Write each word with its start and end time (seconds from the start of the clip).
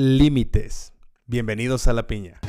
límites. 0.00 0.94
Bienvenidos 1.26 1.86
a 1.86 1.92
la 1.92 2.06
piña. 2.06 2.40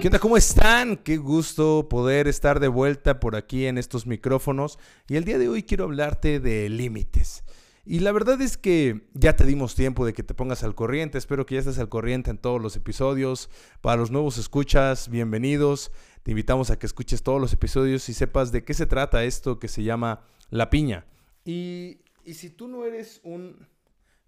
¿Qué 0.00 0.08
onda? 0.08 0.18
¿Cómo 0.18 0.38
están? 0.38 0.96
Qué 0.96 1.18
gusto 1.18 1.88
poder 1.90 2.26
estar 2.26 2.58
de 2.58 2.68
vuelta 2.68 3.20
por 3.20 3.36
aquí 3.36 3.66
en 3.66 3.76
estos 3.76 4.06
micrófonos. 4.06 4.78
Y 5.08 5.16
el 5.16 5.24
día 5.24 5.36
de 5.36 5.50
hoy 5.50 5.62
quiero 5.62 5.84
hablarte 5.84 6.40
de 6.40 6.70
límites. 6.70 7.44
Y 7.84 8.00
la 8.00 8.12
verdad 8.12 8.40
es 8.40 8.56
que 8.56 9.06
ya 9.12 9.36
te 9.36 9.44
dimos 9.44 9.74
tiempo 9.74 10.06
de 10.06 10.14
que 10.14 10.22
te 10.22 10.32
pongas 10.32 10.64
al 10.64 10.74
corriente. 10.74 11.18
Espero 11.18 11.44
que 11.44 11.56
ya 11.56 11.60
estés 11.60 11.78
al 11.78 11.90
corriente 11.90 12.30
en 12.30 12.38
todos 12.38 12.62
los 12.62 12.76
episodios. 12.76 13.50
Para 13.82 13.98
los 13.98 14.10
nuevos 14.10 14.38
escuchas, 14.38 15.10
bienvenidos. 15.10 15.92
Te 16.22 16.30
invitamos 16.30 16.70
a 16.70 16.78
que 16.78 16.86
escuches 16.86 17.22
todos 17.22 17.42
los 17.42 17.52
episodios 17.52 18.08
y 18.08 18.14
sepas 18.14 18.52
de 18.52 18.64
qué 18.64 18.72
se 18.72 18.86
trata 18.86 19.24
esto 19.24 19.58
que 19.58 19.68
se 19.68 19.82
llama 19.82 20.22
La 20.48 20.70
Piña. 20.70 21.04
Y, 21.46 22.00
si 22.26 22.50
tú 22.50 22.66
no 22.66 22.84
eres 22.84 23.20
un... 23.22 23.68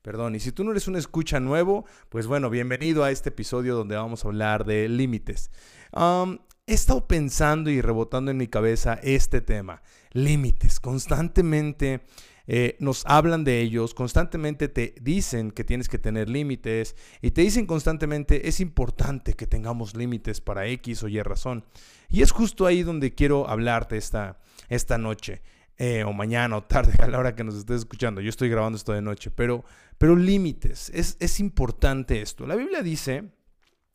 Perdón, 0.02 0.36
y 0.36 0.40
si 0.40 0.52
tú 0.52 0.62
no 0.62 0.70
eres 0.70 0.86
un 0.86 0.94
escucha 0.94 1.40
nuevo, 1.40 1.84
pues 2.08 2.28
bueno, 2.28 2.48
bienvenido 2.48 3.02
a 3.02 3.10
este 3.10 3.30
episodio 3.30 3.74
donde 3.74 3.96
vamos 3.96 4.24
a 4.24 4.28
hablar 4.28 4.64
de 4.64 4.88
límites. 4.88 5.50
he 5.92 6.72
estado 6.72 7.08
pensando 7.08 7.70
y 7.70 7.80
rebotando 7.80 8.30
en 8.30 8.36
mi 8.36 8.46
cabeza 8.46 9.00
este 9.02 9.40
tema, 9.40 9.82
límites. 10.12 10.78
Constantemente 10.78 12.02
eh, 12.46 12.76
nos 12.78 13.04
hablan 13.04 13.42
de 13.42 13.60
ellos, 13.60 13.94
constantemente 13.94 14.68
te 14.68 14.94
dicen 15.02 15.50
que 15.50 15.64
tienes 15.64 15.88
que 15.88 15.98
tener 15.98 16.30
límites 16.30 16.94
y 17.20 17.32
te 17.32 17.42
dicen 17.42 17.66
constantemente 17.66 18.48
es 18.48 18.60
importante 18.60 19.34
que 19.34 19.48
tengamos 19.48 19.96
límites 19.96 20.40
para 20.40 20.68
X 20.68 21.02
o 21.02 21.08
Y 21.08 21.20
razón. 21.20 21.64
Y 22.08 22.22
es 22.22 22.30
justo 22.30 22.64
ahí 22.64 22.84
donde 22.84 23.16
quiero 23.16 23.50
hablarte 23.50 23.96
esta, 23.96 24.38
esta 24.68 24.98
noche. 24.98 25.42
Eh, 25.80 26.02
o 26.02 26.12
mañana 26.12 26.56
o 26.56 26.64
tarde, 26.64 26.92
a 27.02 27.06
la 27.06 27.18
hora 27.18 27.36
que 27.36 27.44
nos 27.44 27.54
estés 27.54 27.78
escuchando. 27.78 28.20
Yo 28.20 28.30
estoy 28.30 28.48
grabando 28.48 28.76
esto 28.76 28.92
de 28.92 29.00
noche, 29.00 29.30
pero, 29.30 29.64
pero 29.96 30.16
límites, 30.16 30.90
es, 30.92 31.16
es 31.20 31.38
importante 31.38 32.20
esto. 32.20 32.46
La 32.46 32.56
Biblia 32.56 32.82
dice 32.82 33.30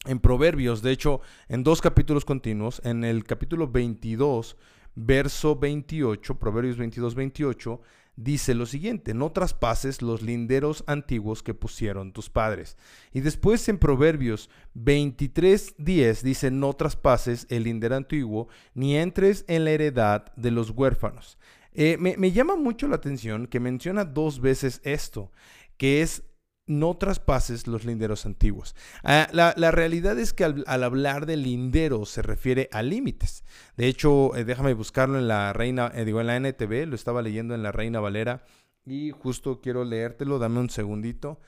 en 0.05 0.19
Proverbios, 0.19 0.81
de 0.81 0.91
hecho, 0.91 1.21
en 1.47 1.63
dos 1.63 1.81
capítulos 1.81 2.25
continuos, 2.25 2.81
en 2.85 3.03
el 3.03 3.23
capítulo 3.23 3.67
22, 3.67 4.57
verso 4.95 5.57
28, 5.57 6.39
Proverbios 6.39 6.77
22, 6.77 7.15
28, 7.15 7.81
dice 8.15 8.53
lo 8.53 8.65
siguiente, 8.65 9.13
no 9.13 9.31
traspases 9.31 10.01
los 10.01 10.21
linderos 10.21 10.83
antiguos 10.87 11.41
que 11.41 11.53
pusieron 11.53 12.13
tus 12.13 12.29
padres. 12.29 12.77
Y 13.11 13.21
después 13.21 13.67
en 13.69 13.77
Proverbios 13.77 14.49
23, 14.75 15.75
10 15.77 16.23
dice, 16.23 16.51
no 16.51 16.73
traspases 16.73 17.47
el 17.49 17.63
lindero 17.63 17.95
antiguo, 17.95 18.47
ni 18.73 18.97
entres 18.97 19.45
en 19.47 19.65
la 19.65 19.71
heredad 19.71 20.31
de 20.35 20.51
los 20.51 20.69
huérfanos. 20.69 21.37
Eh, 21.73 21.97
me, 21.97 22.31
llama 22.31 22.55
mucho 22.55 22.87
la 22.87 22.95
atención 22.95 23.47
que 23.47 23.59
menciona 23.59 24.05
dos 24.05 24.39
veces 24.39 24.81
esto, 24.83 25.31
que 25.77 26.01
es 26.01 26.23
no 26.65 26.95
traspases 26.95 27.67
los 27.67 27.83
linderos 27.83 28.25
antiguos. 28.25 28.75
Ah, 29.03 29.27
la, 29.33 29.71
realidad 29.71 30.17
es 30.17 30.33
que 30.33 30.45
al, 30.45 30.63
hablar 30.65 31.25
de 31.25 31.35
linderos 31.35 32.09
se 32.09 32.21
refiere 32.21 32.69
a 32.71 32.83
límites. 32.83 33.43
De 33.75 33.87
hecho, 33.87 34.35
eh, 34.35 34.45
déjame 34.45 34.73
buscarlo 34.73 35.17
en 35.17 35.27
la 35.27 35.51
Reina, 35.51 35.91
eh, 35.93 36.05
digo 36.05 36.21
en 36.21 36.27
la 36.27 36.37
NTV, 36.37 36.85
lo 36.87 36.95
estaba 36.95 37.21
leyendo 37.21 37.55
en 37.55 37.63
la 37.63 37.71
Reina 37.71 37.99
Valera 37.99 38.43
y 38.85 39.11
justo 39.11 39.61
quiero 39.61 39.83
leértelo, 39.83 40.39
dame 40.39 40.59
un 40.59 40.69
segundito. 40.69 41.39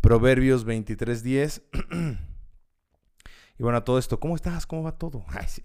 Proverbios 0.00 0.66
23:10. 0.66 1.62
y 3.58 3.62
bueno, 3.62 3.82
todo 3.84 3.98
esto, 3.98 4.18
¿cómo 4.20 4.36
estás? 4.36 4.66
¿Cómo 4.66 4.84
va 4.84 4.96
todo? 4.96 5.24
Ay, 5.28 5.46
sí. 5.48 5.62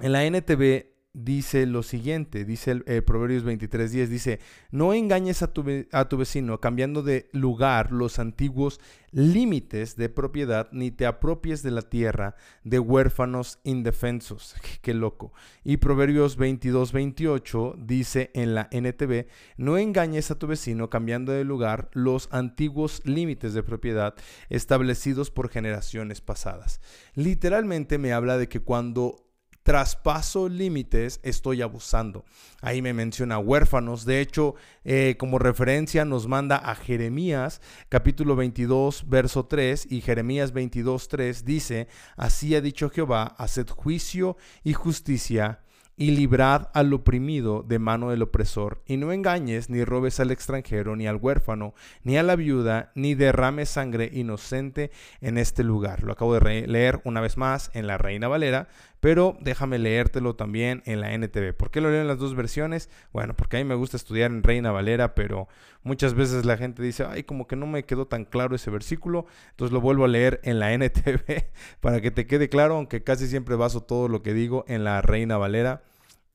En 0.00 0.12
la 0.12 0.24
NTV 0.24 0.89
dice 1.12 1.66
lo 1.66 1.82
siguiente, 1.82 2.44
dice 2.44 2.70
el, 2.70 2.84
eh, 2.86 3.02
Proverbios 3.02 3.44
23:10, 3.44 4.08
dice, 4.08 4.40
no 4.70 4.94
engañes 4.94 5.42
a 5.42 5.52
tu, 5.52 5.64
a 5.90 6.08
tu, 6.08 6.16
vecino 6.16 6.60
cambiando 6.60 7.02
de 7.02 7.28
lugar 7.32 7.90
los 7.90 8.18
antiguos 8.20 8.80
límites 9.10 9.96
de 9.96 10.08
propiedad, 10.08 10.68
ni 10.70 10.92
te 10.92 11.06
apropies 11.06 11.64
de 11.64 11.72
la 11.72 11.82
tierra 11.82 12.36
de 12.62 12.78
huérfanos 12.78 13.58
indefensos. 13.64 14.54
Qué 14.82 14.94
loco. 14.94 15.32
Y 15.64 15.78
Proverbios 15.78 16.38
22:28 16.38 17.74
dice 17.84 18.30
en 18.34 18.54
la 18.54 18.68
NTV, 18.70 19.26
no 19.56 19.78
engañes 19.78 20.30
a 20.30 20.38
tu 20.38 20.46
vecino 20.46 20.90
cambiando 20.90 21.32
de 21.32 21.44
lugar 21.44 21.90
los 21.92 22.28
antiguos 22.30 23.02
límites 23.04 23.52
de 23.52 23.64
propiedad 23.64 24.14
establecidos 24.48 25.30
por 25.32 25.48
generaciones 25.48 26.20
pasadas. 26.20 26.80
Literalmente 27.14 27.98
me 27.98 28.12
habla 28.12 28.38
de 28.38 28.48
que 28.48 28.60
cuando 28.60 29.29
traspaso 29.62 30.48
límites, 30.48 31.20
estoy 31.22 31.62
abusando. 31.62 32.24
Ahí 32.62 32.82
me 32.82 32.94
menciona 32.94 33.38
huérfanos. 33.38 34.04
De 34.04 34.20
hecho, 34.20 34.54
eh, 34.84 35.16
como 35.18 35.38
referencia 35.38 36.04
nos 36.04 36.26
manda 36.26 36.56
a 36.56 36.74
Jeremías 36.74 37.60
capítulo 37.88 38.36
22, 38.36 39.08
verso 39.08 39.46
3 39.46 39.86
y 39.90 40.00
Jeremías 40.00 40.52
22, 40.52 41.08
3 41.08 41.44
dice, 41.44 41.88
así 42.16 42.54
ha 42.54 42.60
dicho 42.60 42.90
Jehová, 42.90 43.34
haced 43.38 43.68
juicio 43.68 44.36
y 44.64 44.72
justicia 44.72 45.60
y 46.00 46.12
librad 46.12 46.68
al 46.72 46.94
oprimido 46.94 47.62
de 47.62 47.78
mano 47.78 48.08
del 48.08 48.22
opresor, 48.22 48.80
y 48.86 48.96
no 48.96 49.12
engañes 49.12 49.68
ni 49.68 49.84
robes 49.84 50.18
al 50.18 50.30
extranjero, 50.30 50.96
ni 50.96 51.06
al 51.06 51.16
huérfano, 51.16 51.74
ni 52.04 52.16
a 52.16 52.22
la 52.22 52.36
viuda, 52.36 52.90
ni 52.94 53.14
derrames 53.14 53.68
sangre 53.68 54.08
inocente 54.10 54.92
en 55.20 55.36
este 55.36 55.62
lugar. 55.62 56.02
Lo 56.02 56.14
acabo 56.14 56.32
de 56.32 56.66
leer 56.66 57.02
una 57.04 57.20
vez 57.20 57.36
más 57.36 57.70
en 57.74 57.86
la 57.86 57.98
Reina 57.98 58.28
Valera, 58.28 58.68
pero 59.00 59.36
déjame 59.42 59.78
leértelo 59.78 60.36
también 60.36 60.82
en 60.86 61.02
la 61.02 61.12
NTV. 61.12 61.52
¿Por 61.52 61.70
qué 61.70 61.82
lo 61.82 61.90
leo 61.90 62.00
en 62.00 62.08
las 62.08 62.18
dos 62.18 62.34
versiones? 62.34 62.88
Bueno, 63.12 63.36
porque 63.36 63.58
a 63.58 63.60
mí 63.60 63.64
me 63.64 63.74
gusta 63.74 63.98
estudiar 63.98 64.30
en 64.30 64.42
Reina 64.42 64.72
Valera, 64.72 65.14
pero 65.14 65.48
muchas 65.82 66.14
veces 66.14 66.46
la 66.46 66.56
gente 66.56 66.82
dice, 66.82 67.04
ay, 67.04 67.24
como 67.24 67.46
que 67.46 67.56
no 67.56 67.66
me 67.66 67.84
quedó 67.84 68.06
tan 68.06 68.24
claro 68.24 68.56
ese 68.56 68.70
versículo, 68.70 69.26
entonces 69.50 69.74
lo 69.74 69.82
vuelvo 69.82 70.06
a 70.06 70.08
leer 70.08 70.40
en 70.44 70.60
la 70.60 70.72
NTV 70.72 71.44
para 71.80 72.00
que 72.00 72.10
te 72.10 72.26
quede 72.26 72.48
claro, 72.48 72.76
aunque 72.76 73.04
casi 73.04 73.26
siempre 73.26 73.54
baso 73.54 73.82
todo 73.82 74.08
lo 74.08 74.22
que 74.22 74.32
digo 74.32 74.64
en 74.66 74.82
la 74.82 75.02
Reina 75.02 75.36
Valera. 75.36 75.82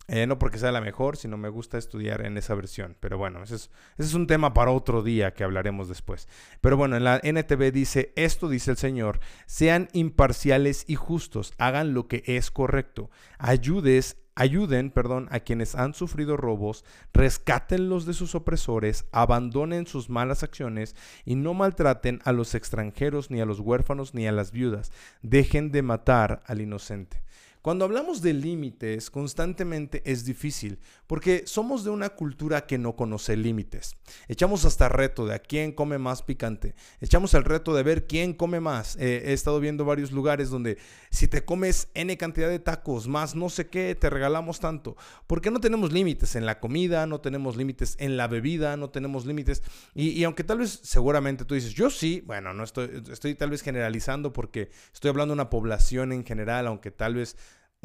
Eh, 0.08 0.28
no 0.28 0.38
porque 0.38 0.60
sea 0.60 0.72
la 0.72 0.82
mejor, 0.82 1.18
sino 1.18 1.36
me 1.36 1.50
gusta 1.50 1.80
estudiar 1.80 2.26
en 2.26 2.38
esa 2.38 2.54
versión. 2.54 2.96
Pero 3.00 3.18
bueno, 3.18 3.42
ese 3.42 3.56
es, 3.98 4.14
un 4.14 4.28
tema 4.28 4.54
para 4.54 4.72
otro 4.72 5.02
día 5.02 5.34
que 5.34 5.44
hablaremos 5.44 5.88
después. 5.88 6.28
Pero 6.62 6.78
bueno, 6.78 6.96
en 6.96 7.04
la 7.04 7.20
NTV 7.24 7.72
dice, 7.72 8.14
esto 8.16 8.48
dice 8.48 8.72
el 8.72 8.78
Señor, 8.78 9.20
sean 9.48 9.88
imparciales 9.94 10.86
y 10.88 10.96
justos, 10.96 11.54
hagan 11.58 11.94
lo 11.94 12.08
que 12.08 12.24
es 12.28 12.52
correcto, 12.52 13.10
ayudes, 13.40 14.18
ayuden, 14.36 14.92
perdón, 14.92 15.28
a 15.32 15.40
quienes 15.40 15.74
han 15.74 15.96
sufrido 15.96 16.38
robos, 16.38 16.86
rescátenlos 17.12 18.06
de 18.06 18.14
sus 18.14 18.36
opresores, 18.36 19.06
abandonen 19.12 19.88
sus 19.88 20.10
malas 20.10 20.44
acciones 20.44 20.96
y 21.24 21.36
no 21.36 21.56
maltraten 21.56 22.20
a 22.26 22.32
los 22.32 22.54
extranjeros, 22.54 23.32
ni 23.32 23.42
a 23.42 23.46
los 23.46 23.60
huérfanos, 23.60 24.14
ni 24.14 24.28
a 24.28 24.32
las 24.32 24.52
viudas. 24.52 24.92
Dejen 25.24 25.72
de 25.72 25.82
matar 25.82 26.44
al 26.46 26.62
inocente. 26.62 27.25
Cuando 27.66 27.86
hablamos 27.86 28.22
de 28.22 28.36
límites, 28.36 29.10
constantemente 29.10 30.04
es 30.06 30.24
difícil, 30.24 30.78
porque 31.08 31.48
somos 31.48 31.84
de 31.84 31.90
una 31.90 32.10
cultura 32.10 32.68
que 32.68 32.78
no 32.78 32.96
conoce 32.96 33.36
límites. 33.36 33.96
Echamos 34.28 34.66
hasta 34.66 34.88
reto 34.88 35.26
de 35.26 35.34
a 35.34 35.40
quién 35.40 35.72
come 35.72 35.98
más 35.98 36.22
picante. 36.22 36.76
Echamos 37.02 37.34
el 37.34 37.44
reto 37.44 37.74
de 37.74 37.82
ver 37.82 38.06
quién 38.06 38.34
come 38.36 38.60
más. 38.60 38.98
Eh, 38.98 39.24
he 39.26 39.34
estado 39.34 39.60
viendo 39.60 39.84
varios 39.84 40.12
lugares 40.12 40.52
donde 40.52 40.78
si 41.10 41.28
te 41.28 41.44
comes 41.44 41.88
N 41.96 42.16
cantidad 42.18 42.50
de 42.50 42.60
tacos, 42.60 43.08
más 43.08 43.34
no 43.34 43.50
sé 43.50 43.66
qué, 43.66 43.96
te 43.96 44.12
regalamos 44.12 44.60
tanto. 44.60 44.96
Porque 45.26 45.50
no 45.50 45.60
tenemos 45.60 45.92
límites 45.92 46.36
en 46.36 46.46
la 46.46 46.60
comida, 46.60 47.08
no 47.08 47.20
tenemos 47.20 47.58
límites 47.58 47.96
en 47.98 48.16
la 48.16 48.28
bebida, 48.28 48.78
no 48.78 48.92
tenemos 48.92 49.26
límites. 49.26 49.64
Y, 49.96 50.24
aunque 50.24 50.44
tal 50.44 50.60
vez 50.60 50.82
seguramente 50.84 51.46
tú 51.46 51.56
dices, 51.56 51.74
yo 51.74 51.90
sí, 51.90 52.22
bueno, 52.28 52.54
no 52.54 52.64
estoy, 52.64 53.02
estoy 53.12 53.34
tal 53.34 53.50
vez 53.50 53.64
generalizando 53.64 54.34
porque 54.34 54.70
estoy 54.94 55.10
hablando 55.10 55.34
de 55.34 55.42
una 55.42 55.50
población 55.50 56.12
en 56.12 56.24
general, 56.24 56.68
aunque 56.68 56.92
tal 56.92 57.16
vez 57.16 57.36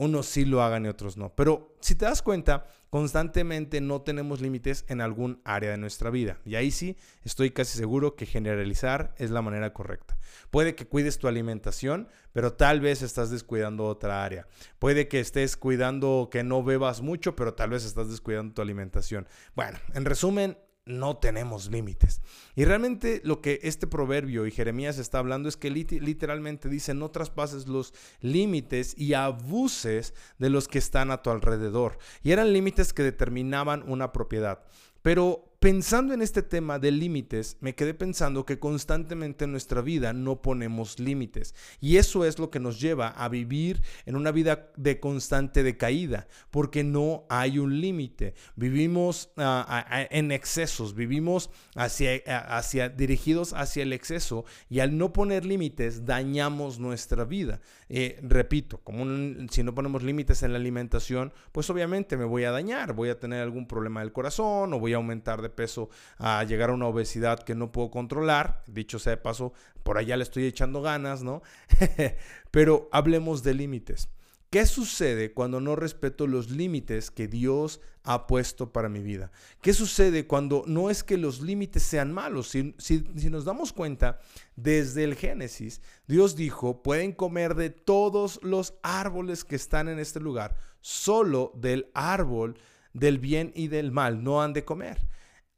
unos 0.01 0.25
sí 0.25 0.47
lo 0.47 0.63
hagan 0.63 0.87
y 0.87 0.89
otros 0.89 1.19
no. 1.19 1.35
Pero 1.35 1.77
si 1.81 1.95
te 1.95 2.07
das 2.07 2.23
cuenta, 2.23 2.65
constantemente 2.89 3.83
no 3.83 4.01
tenemos 4.01 4.41
límites 4.41 4.87
en 4.89 5.03
algún 5.03 5.43
área 5.45 5.73
de 5.73 5.77
nuestra 5.77 6.09
vida. 6.09 6.39
Y 6.47 6.55
ahí 6.55 6.71
sí 6.71 6.97
estoy 7.23 7.51
casi 7.51 7.77
seguro 7.77 8.17
que 8.17 8.25
generalizar 8.25 9.15
es 9.19 9.31
la 9.31 9.43
manera 9.43 9.75
correcta. 9.75 10.17
Puede 10.51 10.75
que 10.75 10.87
cuides 10.87 11.19
tu 11.19 11.29
alimentación, 11.29 12.09
pero 12.33 12.55
tal 12.55 12.81
vez 12.81 13.03
estás 13.03 13.31
descuidando 13.31 13.85
otra 13.85 14.25
área. 14.25 14.47
Puede 14.79 15.07
que 15.07 15.21
estés 15.21 15.59
cuidando 15.59 16.31
que 16.33 16.45
no 16.45 16.65
bebas 16.65 17.03
mucho, 17.03 17.37
pero 17.37 17.53
tal 17.53 17.69
vez 17.69 17.85
estás 17.85 18.09
descuidando 18.09 18.55
tu 18.55 18.63
alimentación. 18.63 19.29
Bueno, 19.55 19.79
en 19.93 20.07
resumen, 20.07 20.57
no 20.91 21.17
tenemos 21.17 21.71
límites. 21.71 22.21
Y 22.55 22.65
realmente 22.65 23.21
lo 23.25 23.41
que 23.41 23.61
este 23.63 23.87
proverbio 23.87 24.47
y 24.47 24.51
Jeremías 24.51 24.99
está 24.99 25.19
hablando 25.19 25.49
es 25.49 25.57
que 25.57 25.71
literalmente 25.71 26.69
dice, 26.69 26.95
no 26.95 27.11
traspases 27.11 27.69
los 27.69 27.95
límites 28.21 28.95
y 28.99 29.15
abuses 29.15 30.15
de 30.39 30.51
los 30.51 30.69
que 30.69 30.79
están 30.79 31.11
a 31.11 31.23
tu 31.23 31.31
alrededor. 31.31 31.99
Y 32.23 32.33
eran 32.33 32.53
límites 32.53 32.93
que 32.93 33.03
determinaban 33.03 33.83
una 33.87 34.13
propiedad. 34.13 34.65
Pero 35.03 35.50
pensando 35.61 36.15
en 36.15 36.23
este 36.23 36.43
tema 36.43 36.79
de 36.79 36.91
límites, 36.91 37.59
me 37.61 37.75
quedé 37.75 37.93
pensando 37.93 38.47
que 38.47 38.59
constantemente 38.59 39.45
en 39.45 39.53
nuestra 39.53 39.83
vida 39.83 40.15
no 40.15 40.41
ponemos 40.41 40.99
límites. 40.99 41.55
Y 41.81 41.99
eso 41.99 42.25
es 42.25 42.39
lo 42.39 42.51
que 42.51 42.59
nos 42.59 42.81
lleva 42.81 43.09
a 43.09 43.29
vivir 43.29 43.83
en 44.07 44.17
una 44.17 44.33
vida 44.33 44.73
de 44.77 45.01
constante 45.01 45.63
decaída, 45.63 46.29
porque 46.51 46.83
no 46.83 47.27
hay 47.29 47.59
un 47.59 47.79
límite. 47.79 48.33
Vivimos 48.57 49.33
ah, 49.37 50.07
en 50.11 50.33
excesos, 50.33 50.95
vivimos 50.95 51.51
hacia, 51.77 52.23
hacia, 52.57 52.89
dirigidos 52.89 53.53
hacia 53.53 53.83
el 53.83 53.93
exceso 53.93 54.47
y 54.71 54.81
al 54.81 54.97
no 54.97 55.13
poner 55.13 55.45
límites 55.45 56.07
dañamos 56.07 56.79
nuestra 56.79 57.25
vida. 57.27 57.61
Eh, 57.91 58.19
repito, 58.23 58.81
como 58.83 59.05
si 59.51 59.63
no 59.63 59.75
ponemos 59.75 60.03
límites 60.03 60.43
en 60.43 60.53
la 60.53 60.59
alimentación, 60.59 61.35
pues 61.53 61.69
obviamente 61.69 62.17
me 62.17 62.25
voy 62.25 62.45
a 62.45 62.51
dañar, 62.51 62.95
voy 62.95 63.11
a 63.11 63.21
tener 63.21 63.43
algún 63.43 63.67
problema 63.67 64.01
del 64.01 64.13
corazón 64.13 64.73
o 64.73 64.81
voy 64.81 64.95
a 64.95 64.97
aumentar 64.97 65.43
de 65.43 65.50
peso 65.51 65.91
a 66.19 66.43
llegar 66.45 66.71
a 66.71 66.75
una 66.75 66.87
obesidad 66.87 67.41
que 67.41 67.55
no 67.55 67.73
puedo 67.73 67.91
controlar. 67.91 68.63
Dicho 68.67 68.99
sea 68.99 69.13
de 69.13 69.17
paso, 69.17 69.53
por 69.83 69.99
allá 69.99 70.17
le 70.17 70.23
estoy 70.23 70.45
echando 70.45 70.83
ganas, 70.83 71.23
¿no? 71.23 71.43
Pero 72.51 72.89
hablemos 72.93 73.43
de 73.43 73.55
límites. 73.55 74.09
¿Qué 74.51 74.67
sucede 74.67 75.33
cuando 75.33 75.61
no 75.61 75.77
respeto 75.77 76.27
los 76.27 76.51
límites 76.51 77.13
que 77.13 77.29
Dios 77.29 77.81
ha 78.03 78.27
puesto 78.27 78.73
para 78.73 78.89
mi 78.89 79.01
vida? 79.01 79.31
¿Qué 79.63 79.73
sucede 79.73 80.27
cuando 80.27 80.65
no 80.67 80.91
es 80.91 81.05
que 81.05 81.17
los 81.17 81.41
límites 81.41 81.85
sean 81.85 82.13
malos? 82.13 82.49
Si, 82.49 82.75
si, 82.79 83.31
nos 83.31 83.45
damos 83.45 83.73
cuenta, 83.73 84.19
desde 84.57 85.05
el 85.05 85.15
Génesis, 85.15 85.81
Dios 86.09 86.35
dijo, 86.35 86.83
pueden 86.83 87.13
comer 87.13 87.55
de 87.55 87.71
todos 87.71 88.41
los 88.43 88.75
árboles 88.83 89.45
que 89.45 89.55
están 89.55 89.89
en 89.89 90.01
este 90.01 90.19
lugar, 90.19 90.57
solo 90.81 91.53
del 91.55 91.89
árbol 91.95 92.59
del 92.93 93.21
bien 93.21 93.53
y 93.55 93.69
del 93.69 93.93
mal 93.93 94.25
no 94.25 94.43
han 94.43 94.53
de 94.53 94.65
comer. 94.65 95.07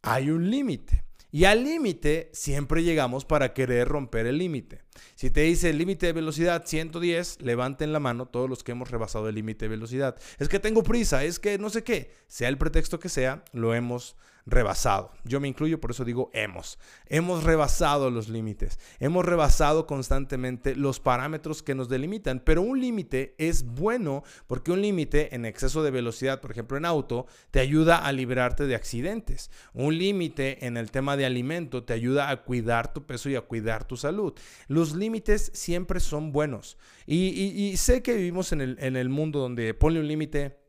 Hay 0.02 0.30
un 0.30 0.50
límite. 0.50 1.04
Y 1.30 1.44
al 1.44 1.64
límite 1.64 2.28
siempre 2.34 2.82
llegamos 2.82 3.24
para 3.24 3.54
querer 3.54 3.88
romper 3.88 4.26
el 4.26 4.36
límite. 4.36 4.82
Si 5.14 5.30
te 5.30 5.40
dice 5.42 5.70
el 5.70 5.78
límite 5.78 6.06
de 6.06 6.12
velocidad 6.12 6.66
110, 6.66 7.40
levanten 7.40 7.92
la 7.92 8.00
mano 8.00 8.26
todos 8.26 8.50
los 8.50 8.62
que 8.62 8.72
hemos 8.72 8.90
rebasado 8.90 9.28
el 9.28 9.36
límite 9.36 9.64
de 9.64 9.70
velocidad. 9.70 10.16
Es 10.38 10.50
que 10.50 10.58
tengo 10.58 10.82
prisa, 10.82 11.24
es 11.24 11.38
que 11.38 11.56
no 11.56 11.70
sé 11.70 11.84
qué. 11.84 12.12
Sea 12.26 12.48
el 12.48 12.58
pretexto 12.58 12.98
que 12.98 13.08
sea, 13.08 13.44
lo 13.52 13.74
hemos 13.74 14.16
rebasado. 14.46 15.12
Yo 15.24 15.40
me 15.40 15.48
incluyo, 15.48 15.80
por 15.80 15.92
eso 15.92 16.04
digo 16.04 16.30
hemos. 16.32 16.78
Hemos 17.06 17.44
rebasado 17.44 18.10
los 18.10 18.28
límites. 18.28 18.78
Hemos 18.98 19.24
rebasado 19.24 19.86
constantemente 19.86 20.74
los 20.74 21.00
parámetros 21.00 21.62
que 21.62 21.74
nos 21.74 21.88
delimitan. 21.88 22.40
Pero 22.40 22.62
un 22.62 22.80
límite 22.80 23.34
es 23.38 23.64
bueno 23.64 24.24
porque 24.46 24.72
un 24.72 24.82
límite 24.82 25.34
en 25.34 25.44
exceso 25.44 25.82
de 25.82 25.90
velocidad, 25.90 26.40
por 26.40 26.50
ejemplo 26.50 26.76
en 26.76 26.84
auto, 26.84 27.26
te 27.50 27.60
ayuda 27.60 27.98
a 27.98 28.12
librarte 28.12 28.66
de 28.66 28.74
accidentes. 28.74 29.50
Un 29.74 29.98
límite 29.98 30.66
en 30.66 30.76
el 30.76 30.90
tema 30.90 31.16
de 31.16 31.26
alimento 31.26 31.84
te 31.84 31.92
ayuda 31.92 32.30
a 32.30 32.42
cuidar 32.42 32.92
tu 32.92 33.06
peso 33.06 33.30
y 33.30 33.36
a 33.36 33.42
cuidar 33.42 33.84
tu 33.84 33.96
salud. 33.96 34.34
Los 34.68 34.94
límites 34.94 35.50
siempre 35.54 36.00
son 36.00 36.32
buenos. 36.32 36.78
Y, 37.06 37.76
sé 37.76 38.02
que 38.02 38.14
vivimos 38.14 38.52
en 38.52 38.60
el, 38.60 38.76
en 38.80 38.96
el 38.96 39.08
mundo 39.08 39.40
donde 39.40 39.74
ponle 39.74 40.00
un 40.00 40.08
límite 40.08 40.61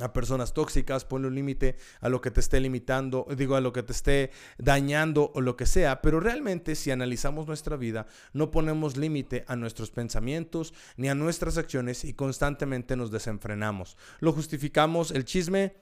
a 0.00 0.12
personas 0.12 0.52
tóxicas, 0.54 1.04
ponle 1.04 1.28
un 1.28 1.34
límite 1.34 1.76
a 2.00 2.08
lo 2.08 2.20
que 2.20 2.30
te 2.30 2.40
esté 2.40 2.60
limitando, 2.60 3.26
digo, 3.36 3.54
a 3.54 3.60
lo 3.60 3.72
que 3.72 3.82
te 3.82 3.92
esté 3.92 4.30
dañando 4.58 5.30
o 5.34 5.40
lo 5.40 5.56
que 5.56 5.66
sea, 5.66 6.02
pero 6.02 6.20
realmente 6.20 6.74
si 6.74 6.90
analizamos 6.90 7.46
nuestra 7.46 7.76
vida, 7.76 8.06
no 8.32 8.50
ponemos 8.50 8.96
límite 8.96 9.44
a 9.46 9.56
nuestros 9.56 9.90
pensamientos 9.90 10.74
ni 10.96 11.08
a 11.08 11.14
nuestras 11.14 11.58
acciones 11.58 12.04
y 12.04 12.14
constantemente 12.14 12.96
nos 12.96 13.10
desenfrenamos. 13.10 13.96
Lo 14.20 14.32
justificamos 14.32 15.10
el 15.10 15.24
chisme, 15.24 15.76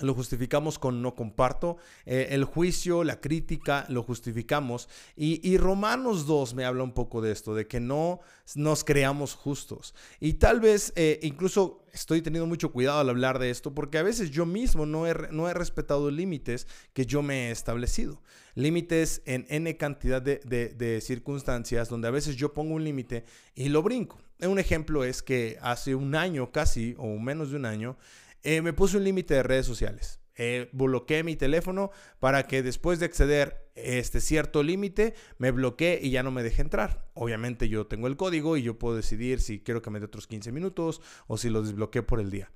lo 0.00 0.14
justificamos 0.14 0.78
con 0.78 1.02
no 1.02 1.14
comparto, 1.14 1.76
eh, 2.06 2.28
el 2.30 2.44
juicio, 2.44 3.04
la 3.04 3.20
crítica, 3.20 3.86
lo 3.88 4.02
justificamos. 4.02 4.88
Y, 5.16 5.56
Romanos 5.58 6.26
2 6.26 6.54
me 6.54 6.64
habla 6.64 6.82
un 6.82 6.92
poco 6.92 7.20
de 7.20 7.32
esto, 7.32 7.54
de 7.54 7.66
que 7.66 7.80
no 7.80 8.20
nos 8.54 8.84
creamos 8.84 9.34
justos. 9.34 9.94
Y 10.18 10.34
tal 10.34 10.60
vez 10.60 10.92
eh, 10.96 11.18
incluso 11.22 11.84
estoy 11.92 12.22
teniendo 12.22 12.46
mucho 12.46 12.72
cuidado 12.72 13.00
al 13.00 13.08
hablar 13.08 13.38
de 13.38 13.50
esto, 13.50 13.74
porque 13.74 13.98
a 13.98 14.02
veces 14.02 14.30
yo 14.30 14.46
mismo 14.46 14.86
no 14.86 15.06
he, 15.06 15.14
no 15.30 15.48
he 15.48 15.54
respetado 15.54 16.10
límites 16.10 16.66
que 16.92 17.06
yo 17.06 17.22
me 17.22 17.48
he 17.48 17.50
establecido. 17.50 18.22
Límites 18.54 19.22
en 19.26 19.46
N 19.48 19.76
cantidad 19.76 20.20
de, 20.20 20.38
de 20.38 21.00
circunstancias 21.00 21.88
donde 21.88 22.08
a 22.08 22.12
veces 22.12 22.36
yo 22.36 22.52
pongo 22.52 22.74
un 22.74 22.84
límite 22.84 23.24
y 23.54 23.68
lo 23.68 23.82
brinco. 23.82 24.18
Un 24.40 24.58
ejemplo 24.58 25.04
es 25.04 25.22
que 25.22 25.58
hace 25.60 25.94
un 25.94 26.14
año 26.14 26.50
casi, 26.50 26.94
o 26.98 27.18
menos 27.18 27.50
de 27.50 27.56
un 27.56 27.66
año, 27.66 27.96
eh, 28.42 28.62
me 28.62 28.72
puse 28.72 28.96
un 28.96 29.04
límite 29.04 29.34
de 29.34 29.42
redes 29.42 29.66
sociales. 29.66 30.20
Eh, 30.36 30.70
bloqueé 30.72 31.22
mi 31.22 31.36
teléfono 31.36 31.90
para 32.18 32.46
que 32.46 32.62
después 32.62 32.98
de 32.98 33.06
exceder 33.06 33.70
este 33.74 34.22
cierto 34.22 34.62
límite 34.62 35.14
me 35.36 35.50
bloquee 35.50 36.00
y 36.02 36.10
ya 36.10 36.22
no 36.22 36.30
me 36.30 36.42
deje 36.42 36.62
entrar. 36.62 37.10
Obviamente 37.14 37.68
yo 37.68 37.86
tengo 37.86 38.06
el 38.06 38.16
código 38.16 38.56
y 38.56 38.62
yo 38.62 38.78
puedo 38.78 38.96
decidir 38.96 39.40
si 39.40 39.60
quiero 39.60 39.82
que 39.82 39.90
me 39.90 40.00
dé 40.00 40.06
otros 40.06 40.26
15 40.26 40.50
minutos 40.52 41.02
o 41.26 41.36
si 41.36 41.50
lo 41.50 41.62
desbloquee 41.62 42.02
por 42.02 42.20
el 42.20 42.30
día. 42.30 42.50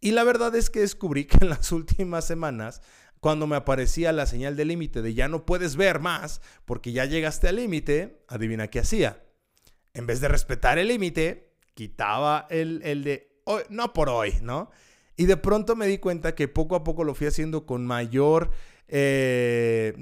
Y 0.00 0.12
la 0.12 0.24
verdad 0.24 0.54
es 0.56 0.68
que 0.68 0.80
descubrí 0.80 1.26
que 1.26 1.38
en 1.40 1.50
las 1.50 1.70
últimas 1.72 2.26
semanas, 2.26 2.82
cuando 3.20 3.46
me 3.46 3.56
aparecía 3.56 4.12
la 4.12 4.26
señal 4.26 4.56
de 4.56 4.64
límite 4.64 5.02
de 5.02 5.14
ya 5.14 5.28
no 5.28 5.46
puedes 5.46 5.76
ver 5.76 6.00
más 6.00 6.40
porque 6.64 6.92
ya 6.92 7.04
llegaste 7.04 7.48
al 7.48 7.56
límite, 7.56 8.24
adivina 8.26 8.68
qué 8.68 8.80
hacía. 8.80 9.24
En 9.94 10.06
vez 10.06 10.20
de 10.20 10.26
respetar 10.26 10.78
el 10.78 10.88
límite, 10.88 11.52
quitaba 11.74 12.46
el, 12.50 12.80
el 12.84 13.04
de 13.04 13.42
no 13.70 13.92
por 13.92 14.08
hoy, 14.08 14.34
¿no? 14.42 14.70
Y 15.18 15.26
de 15.26 15.36
pronto 15.36 15.74
me 15.74 15.88
di 15.88 15.98
cuenta 15.98 16.36
que 16.36 16.46
poco 16.46 16.76
a 16.76 16.84
poco 16.84 17.02
lo 17.02 17.12
fui 17.12 17.26
haciendo 17.26 17.66
con 17.66 17.84
mayor, 17.84 18.52
eh, 18.86 19.92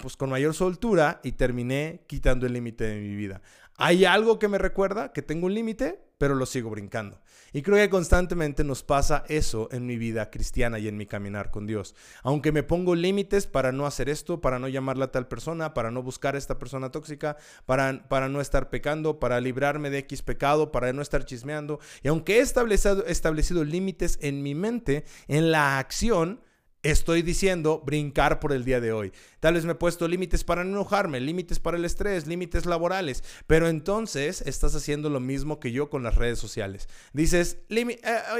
pues 0.00 0.16
con 0.16 0.30
mayor 0.30 0.54
soltura 0.54 1.20
y 1.24 1.32
terminé 1.32 2.04
quitando 2.06 2.46
el 2.46 2.52
límite 2.52 2.84
de 2.84 3.00
mi 3.00 3.16
vida. 3.16 3.42
Hay 3.76 4.04
algo 4.04 4.38
que 4.38 4.46
me 4.46 4.58
recuerda 4.58 5.12
que 5.12 5.20
tengo 5.20 5.46
un 5.46 5.54
límite, 5.54 5.98
pero 6.22 6.36
lo 6.36 6.46
sigo 6.46 6.70
brincando. 6.70 7.20
Y 7.52 7.62
creo 7.62 7.78
que 7.78 7.90
constantemente 7.90 8.62
nos 8.62 8.84
pasa 8.84 9.24
eso 9.26 9.68
en 9.72 9.86
mi 9.86 9.96
vida 9.96 10.30
cristiana 10.30 10.78
y 10.78 10.86
en 10.86 10.96
mi 10.96 11.04
caminar 11.04 11.50
con 11.50 11.66
Dios. 11.66 11.96
Aunque 12.22 12.52
me 12.52 12.62
pongo 12.62 12.94
límites 12.94 13.48
para 13.48 13.72
no 13.72 13.86
hacer 13.86 14.08
esto, 14.08 14.40
para 14.40 14.60
no 14.60 14.68
llamarla 14.68 15.06
a 15.06 15.10
tal 15.10 15.26
persona, 15.26 15.74
para 15.74 15.90
no 15.90 16.00
buscar 16.00 16.36
a 16.36 16.38
esta 16.38 16.60
persona 16.60 16.92
tóxica, 16.92 17.38
para, 17.66 18.06
para 18.08 18.28
no 18.28 18.40
estar 18.40 18.70
pecando, 18.70 19.18
para 19.18 19.40
librarme 19.40 19.90
de 19.90 19.98
X 19.98 20.22
pecado, 20.22 20.70
para 20.70 20.92
no 20.92 21.02
estar 21.02 21.24
chismeando. 21.24 21.80
Y 22.04 22.06
aunque 22.06 22.36
he 22.36 22.40
establecido, 22.40 23.04
establecido 23.06 23.64
límites 23.64 24.20
en 24.22 24.44
mi 24.44 24.54
mente, 24.54 25.04
en 25.26 25.50
la 25.50 25.80
acción, 25.80 26.40
estoy 26.82 27.22
diciendo 27.22 27.82
brincar 27.84 28.40
por 28.40 28.52
el 28.52 28.64
día 28.64 28.80
de 28.80 28.92
hoy. 28.92 29.12
Tal 29.40 29.54
vez 29.54 29.64
me 29.64 29.72
he 29.72 29.76
puesto 29.76 30.08
límites 30.08 30.44
para 30.44 30.64
no 30.64 30.70
enojarme, 30.70 31.20
límites 31.20 31.60
para 31.60 31.76
el 31.76 31.84
estrés, 31.84 32.26
límites 32.26 32.66
laborales, 32.66 33.22
pero 33.46 33.68
entonces 33.68 34.42
estás 34.42 34.74
haciendo 34.74 35.08
lo 35.08 35.20
mismo 35.20 35.60
que 35.60 35.72
yo 35.72 35.90
con 35.90 36.02
las 36.02 36.16
redes 36.16 36.38
sociales. 36.38 36.88
Dices, 37.12 37.58
eh, 37.68 37.96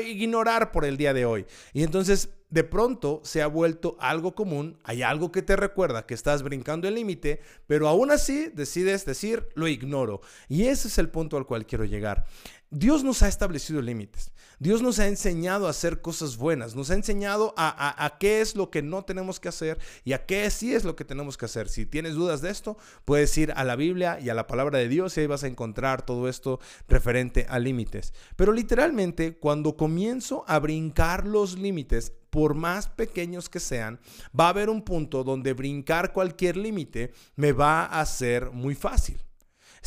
ignorar 0.07 0.73
por 0.73 0.85
el 0.85 0.97
día 0.97 1.15
de 1.15 1.25
hoy. 1.25 1.47
Y 1.73 1.83
entonces 1.85 2.31
de 2.53 2.65
pronto 2.65 3.23
se 3.25 3.41
ha 3.41 3.47
vuelto 3.47 3.97
algo 3.99 4.35
común, 4.35 4.79
hay 4.85 5.03
algo 5.03 5.33
que 5.33 5.41
te 5.41 5.57
recuerda 5.57 6.05
que 6.05 6.13
estás 6.13 6.43
brincando 6.43 6.87
el 6.87 6.95
límite, 6.95 7.41
pero 7.67 7.89
aún 7.89 8.11
así 8.11 8.51
decides 8.53 9.07
decir, 9.07 9.49
lo 9.55 9.69
ignoro. 9.69 10.21
Y 10.51 10.65
ese 10.65 10.89
es 10.89 10.99
el 10.99 11.09
punto 11.09 11.39
al 11.39 11.47
cual 11.47 11.65
quiero 11.65 11.87
llegar. 11.87 12.27
Dios 12.69 13.05
nos 13.05 13.23
ha 13.23 13.29
establecido 13.29 13.81
límites. 13.81 14.33
Dios 14.59 14.83
nos 14.83 14.99
ha 14.99 15.07
enseñado 15.07 15.67
a 15.67 15.71
hacer 15.71 16.03
cosas 16.03 16.37
buenas. 16.37 16.77
Nos 16.77 16.91
ha 16.91 16.95
enseñado 16.95 17.55
a, 17.57 18.17
qué 18.21 18.43
es 18.43 18.55
lo 18.55 18.71
que 18.71 18.83
no 18.83 19.05
tenemos 19.05 19.41
que 19.41 19.49
hacer 19.49 19.79
y 20.05 20.13
a 20.13 20.27
qué 20.27 20.49
sí 20.51 20.75
es 20.75 20.85
lo 20.85 20.95
que 20.95 21.05
tenemos 21.07 21.39
que 21.39 21.47
hacer. 21.47 21.71
Si 21.71 21.87
tienes 21.87 22.15
dudas 22.15 22.43
de 22.43 22.51
esto, 22.51 22.77
puedes 23.07 23.37
ir 23.39 23.53
a 23.57 23.65
la 23.65 23.77
Biblia 23.77 24.21
y 24.21 24.29
a 24.29 24.35
la 24.35 24.47
palabra 24.47 24.79
de 24.79 24.89
Dios 24.89 25.17
y 25.17 25.21
ahí 25.21 25.27
vas 25.27 25.45
a 25.45 25.49
encontrar 25.49 26.05
todo 26.05 26.29
esto 26.29 26.61
referente 26.87 27.47
a 27.49 27.59
límites. 27.59 28.13
Pero 28.37 28.53
literalmente, 28.53 29.37
cuando 29.39 29.77
comienzo 29.77 30.45
a 30.47 30.59
brincar 30.59 31.27
los 31.27 31.59
límites, 31.59 32.13
por 32.33 32.55
más 32.55 32.89
pequeños 32.89 33.51
que 33.51 33.61
sean, 33.61 34.01
va 34.39 34.47
a 34.47 34.49
haber 34.49 34.71
un 34.71 34.81
punto 34.81 35.23
donde 35.23 35.53
brincar 35.53 36.15
cualquier 36.15 36.57
límite 36.57 37.13
me 37.37 37.53
va 37.53 37.85
a 37.85 38.07
ser 38.07 38.51
muy 38.51 38.75
fácil. 38.75 39.23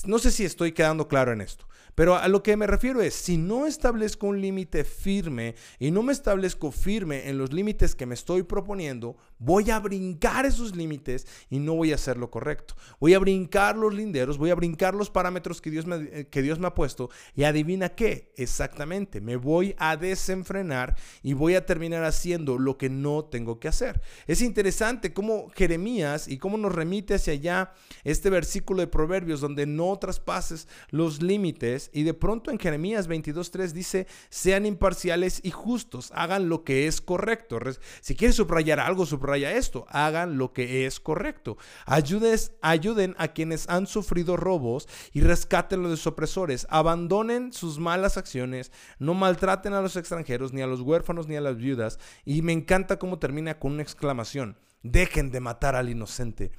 No 0.06 0.20
sé 0.20 0.30
si 0.30 0.46
estoy 0.46 0.72
quedando 0.72 1.08
claro 1.08 1.34
en 1.34 1.42
esto. 1.42 1.66
Pero 1.96 2.16
a 2.16 2.28
lo 2.28 2.44
que 2.44 2.56
me 2.56 2.68
refiero 2.68 3.02
es, 3.02 3.16
si 3.16 3.38
no 3.38 3.66
establezco 3.66 4.28
un 4.28 4.42
límite 4.42 4.84
firme 4.84 5.56
y 5.80 5.90
no 5.90 6.04
me 6.04 6.14
establezco 6.14 6.72
firme 6.72 7.30
en 7.30 7.40
los 7.40 7.52
límites 7.52 7.96
que 7.96 8.06
me 8.06 8.14
estoy 8.14 8.44
proponiendo, 8.44 9.18
voy 9.38 9.70
a 9.72 9.80
brincar 9.80 10.46
esos 10.46 10.75
límites 10.75 11.27
y 11.50 11.60
no 11.60 11.75
voy 11.75 11.92
a 11.92 11.96
hacer 11.96 12.18
lo 12.18 12.30
correcto. 12.30 12.75
Voy 13.00 13.13
a 13.13 13.20
brincar 13.20 13.77
los 13.77 13.94
linderos, 13.94 14.38
voy 14.38 14.50
a 14.50 14.56
brincar 14.56 14.96
los 14.96 15.10
parámetros 15.10 15.62
que 15.62 15.72
Dios 15.72 15.86
me, 15.86 15.96
eh, 15.96 16.27
que 16.30 16.42
Dios 16.42 16.60
me 16.60 16.68
ha 16.68 16.75
puesto 16.75 17.10
y 17.36 17.44
adivina 17.44 17.89
qué, 17.89 18.34
exactamente, 18.36 19.22
me 19.22 19.36
voy 19.36 19.75
a 19.77 19.98
desenfrenar 19.98 20.96
y 21.22 21.34
voy 21.34 21.56
a 21.56 21.65
terminar 21.65 22.04
haciendo 22.04 22.58
lo 22.58 22.77
que 22.77 22.89
no 22.89 23.25
tengo 23.25 23.60
que 23.60 23.68
hacer. 23.68 24.01
Es 24.27 24.42
interesante 24.42 25.13
cómo 25.13 25.50
Jeremías 25.56 26.27
y 26.27 26.38
cómo 26.38 26.58
nos 26.58 26.74
remite 26.74 27.15
hacia 27.15 27.34
allá 27.34 27.74
este 28.04 28.30
versículo 28.30 28.82
de 28.82 28.88
Proverbios 28.88 29.42
donde 29.42 29.65
no 29.65 29.98
traspases 29.98 30.68
los 30.89 31.22
límites 31.22 31.89
y 31.94 32.04
de 32.04 32.13
pronto 32.13 32.51
en 32.51 32.60
Jeremías 32.60 33.10
22.3 33.10 33.72
dice, 33.72 34.08
sean 34.30 34.65
imparciales 34.65 35.39
y 35.44 35.51
justos, 35.51 36.12
hagan 36.15 36.50
lo 36.50 36.63
que 36.63 36.88
es 36.88 37.01
correcto. 37.01 37.60
Si 38.01 38.15
quieres 38.15 38.36
subrayar 38.36 38.80
algo, 38.80 39.06
subraya 39.25 39.53
esto, 39.53 39.88
hagan 39.89 40.38
lo 40.38 40.53
que 40.53 40.86
es 40.86 41.00
correcto. 41.00 41.58
Ayudes, 41.88 42.51
ayuden 42.62 43.15
a 43.17 43.29
quienes 43.29 43.67
han 43.70 43.88
sufrido 43.88 44.38
robos 44.38 44.88
y 45.13 45.22
rescaten 45.22 45.84
a 45.84 45.88
los 45.88 46.05
opresores, 46.05 46.67
abandonen 46.70 47.51
sus 47.51 47.79
malas 47.79 48.17
acciones, 48.17 48.72
no 49.00 49.15
maltraten 49.15 49.74
a 49.74 49.82
los 49.82 49.96
extranjeros, 49.96 50.53
ni 50.53 50.62
a 50.62 50.67
los 50.67 50.82
huérfanos, 50.82 51.27
ni 51.27 51.36
a 51.36 51.41
las 51.41 51.58
viudas. 51.58 51.98
Y 52.24 52.44
me 52.44 52.53
encanta 52.53 53.00
cómo 53.00 53.17
termina 53.17 53.58
con 53.58 53.74
una 53.74 53.82
exclamación, 53.82 54.60
dejen 54.84 55.32
de 55.32 55.39
matar 55.39 55.75
al 55.75 55.89
inocente. 55.89 56.51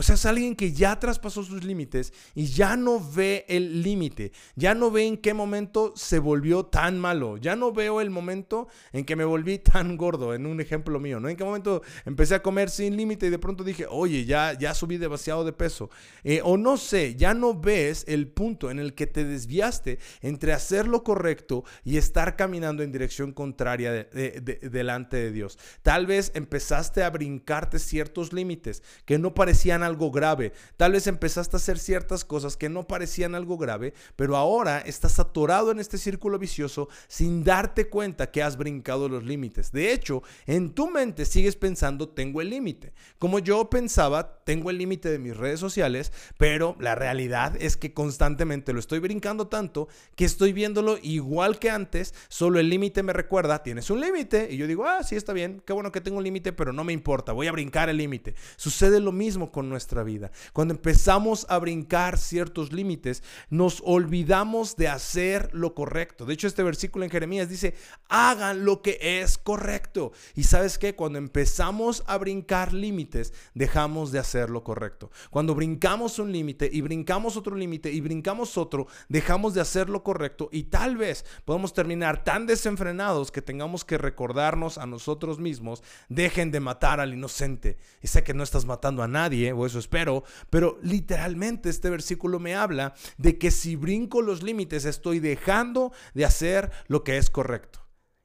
O 0.00 0.02
sea, 0.02 0.14
es 0.14 0.24
alguien 0.24 0.56
que 0.56 0.72
ya 0.72 0.98
traspasó 0.98 1.44
sus 1.44 1.62
límites 1.62 2.14
y 2.34 2.46
ya 2.46 2.74
no 2.74 3.06
ve 3.06 3.44
el 3.48 3.82
límite, 3.82 4.32
ya 4.56 4.74
no 4.74 4.90
ve 4.90 5.06
en 5.06 5.18
qué 5.18 5.34
momento 5.34 5.92
se 5.94 6.18
volvió 6.18 6.64
tan 6.64 6.98
malo, 6.98 7.36
ya 7.36 7.54
no 7.54 7.70
veo 7.70 8.00
el 8.00 8.08
momento 8.08 8.66
en 8.94 9.04
que 9.04 9.14
me 9.14 9.26
volví 9.26 9.58
tan 9.58 9.98
gordo, 9.98 10.32
en 10.32 10.46
un 10.46 10.58
ejemplo 10.58 10.98
mío, 11.00 11.20
¿no? 11.20 11.28
En 11.28 11.36
qué 11.36 11.44
momento 11.44 11.82
empecé 12.06 12.36
a 12.36 12.42
comer 12.42 12.70
sin 12.70 12.96
límite 12.96 13.26
y 13.26 13.28
de 13.28 13.38
pronto 13.38 13.62
dije, 13.62 13.84
oye, 13.90 14.24
ya, 14.24 14.58
ya 14.58 14.72
subí 14.72 14.96
demasiado 14.96 15.44
de 15.44 15.52
peso. 15.52 15.90
Eh, 16.24 16.40
o 16.44 16.56
no 16.56 16.78
sé, 16.78 17.14
ya 17.14 17.34
no 17.34 17.60
ves 17.60 18.06
el 18.08 18.28
punto 18.28 18.70
en 18.70 18.78
el 18.78 18.94
que 18.94 19.06
te 19.06 19.24
desviaste 19.24 19.98
entre 20.22 20.54
hacer 20.54 20.88
lo 20.88 21.04
correcto 21.04 21.62
y 21.84 21.98
estar 21.98 22.36
caminando 22.36 22.82
en 22.82 22.90
dirección 22.90 23.32
contraria 23.32 23.92
delante 23.92 25.18
de 25.18 25.30
Dios. 25.30 25.58
Tal 25.82 26.06
vez 26.06 26.32
empezaste 26.34 27.02
a 27.02 27.10
brincarte 27.10 27.78
ciertos 27.78 28.32
límites 28.32 28.82
que 29.04 29.18
no 29.18 29.34
parecían 29.34 29.89
algo 29.90 30.10
grave. 30.10 30.52
Tal 30.76 30.92
vez 30.92 31.06
empezaste 31.06 31.56
a 31.56 31.58
hacer 31.58 31.78
ciertas 31.78 32.24
cosas 32.24 32.56
que 32.56 32.68
no 32.68 32.86
parecían 32.86 33.34
algo 33.34 33.58
grave, 33.58 33.92
pero 34.16 34.36
ahora 34.36 34.80
estás 34.80 35.18
atorado 35.18 35.70
en 35.70 35.80
este 35.80 35.98
círculo 35.98 36.38
vicioso 36.38 36.88
sin 37.08 37.44
darte 37.44 37.88
cuenta 37.88 38.30
que 38.30 38.42
has 38.42 38.56
brincado 38.56 39.08
los 39.08 39.24
límites. 39.24 39.72
De 39.72 39.92
hecho, 39.92 40.22
en 40.46 40.70
tu 40.70 40.90
mente 40.90 41.24
sigues 41.26 41.56
pensando, 41.56 42.08
tengo 42.08 42.40
el 42.40 42.50
límite. 42.50 42.92
Como 43.18 43.38
yo 43.38 43.68
pensaba, 43.68 44.42
tengo 44.44 44.70
el 44.70 44.78
límite 44.78 45.10
de 45.10 45.18
mis 45.18 45.36
redes 45.36 45.60
sociales, 45.60 46.12
pero 46.38 46.76
la 46.80 46.94
realidad 46.94 47.54
es 47.60 47.76
que 47.76 47.92
constantemente 47.92 48.72
lo 48.72 48.80
estoy 48.80 49.00
brincando 49.00 49.48
tanto 49.48 49.88
que 50.14 50.24
estoy 50.24 50.52
viéndolo 50.52 50.98
igual 51.02 51.58
que 51.58 51.70
antes, 51.70 52.14
solo 52.28 52.58
el 52.58 52.68
límite 52.68 53.02
me 53.02 53.12
recuerda, 53.12 53.62
tienes 53.62 53.90
un 53.90 54.00
límite, 54.00 54.48
y 54.50 54.56
yo 54.56 54.66
digo, 54.66 54.86
ah, 54.86 55.02
sí, 55.02 55.16
está 55.16 55.32
bien, 55.32 55.62
qué 55.64 55.72
bueno 55.72 55.92
que 55.92 56.00
tengo 56.00 56.18
un 56.18 56.24
límite, 56.24 56.52
pero 56.52 56.72
no 56.72 56.84
me 56.84 56.92
importa, 56.92 57.32
voy 57.32 57.46
a 57.46 57.52
brincar 57.52 57.88
el 57.88 57.96
límite. 57.96 58.34
Sucede 58.56 59.00
lo 59.00 59.12
mismo 59.12 59.50
con 59.50 59.68
nuestra 59.68 59.79
nuestra 59.80 60.02
vida. 60.02 60.30
Cuando 60.52 60.74
empezamos 60.74 61.46
a 61.48 61.58
brincar 61.58 62.18
ciertos 62.18 62.70
límites, 62.70 63.22
nos 63.48 63.82
olvidamos 63.86 64.76
de 64.76 64.88
hacer 64.88 65.48
lo 65.54 65.74
correcto. 65.74 66.26
De 66.26 66.34
hecho, 66.34 66.46
este 66.46 66.62
versículo 66.62 67.06
en 67.06 67.10
Jeremías 67.10 67.48
dice, 67.48 67.74
hagan 68.10 68.66
lo 68.66 68.82
que 68.82 68.98
es 69.00 69.38
correcto. 69.38 70.12
Y 70.34 70.42
sabes 70.42 70.76
que 70.76 70.94
cuando 70.94 71.18
empezamos 71.18 72.04
a 72.06 72.18
brincar 72.18 72.74
límites, 72.74 73.32
dejamos 73.54 74.12
de 74.12 74.18
hacer 74.18 74.50
lo 74.50 74.64
correcto. 74.64 75.10
Cuando 75.30 75.54
brincamos 75.54 76.18
un 76.18 76.30
límite 76.30 76.68
y 76.70 76.82
brincamos 76.82 77.38
otro 77.38 77.56
límite 77.56 77.90
y 77.90 78.02
brincamos 78.02 78.58
otro, 78.58 78.86
dejamos 79.08 79.54
de 79.54 79.62
hacer 79.62 79.88
lo 79.88 80.02
correcto 80.02 80.50
y 80.52 80.64
tal 80.64 80.98
vez 80.98 81.24
podemos 81.46 81.72
terminar 81.72 82.22
tan 82.22 82.46
desenfrenados 82.46 83.30
que 83.30 83.40
tengamos 83.40 83.86
que 83.86 83.96
recordarnos 83.96 84.76
a 84.76 84.84
nosotros 84.84 85.38
mismos, 85.38 85.82
dejen 86.10 86.50
de 86.50 86.60
matar 86.60 87.00
al 87.00 87.14
inocente. 87.14 87.78
Y 88.02 88.08
sé 88.08 88.22
que 88.22 88.34
no 88.34 88.42
estás 88.42 88.66
matando 88.66 89.02
a 89.02 89.08
nadie, 89.08 89.52
o 89.52 89.66
eso 89.70 89.78
espero, 89.78 90.24
pero 90.50 90.78
literalmente 90.82 91.70
este 91.70 91.90
versículo 91.90 92.38
me 92.38 92.54
habla 92.54 92.94
de 93.16 93.38
que 93.38 93.50
si 93.50 93.76
brinco 93.76 94.22
los 94.22 94.42
límites 94.42 94.84
estoy 94.84 95.20
dejando 95.20 95.92
de 96.14 96.24
hacer 96.24 96.70
lo 96.86 97.02
que 97.04 97.16
es 97.16 97.30
correcto. 97.30 97.80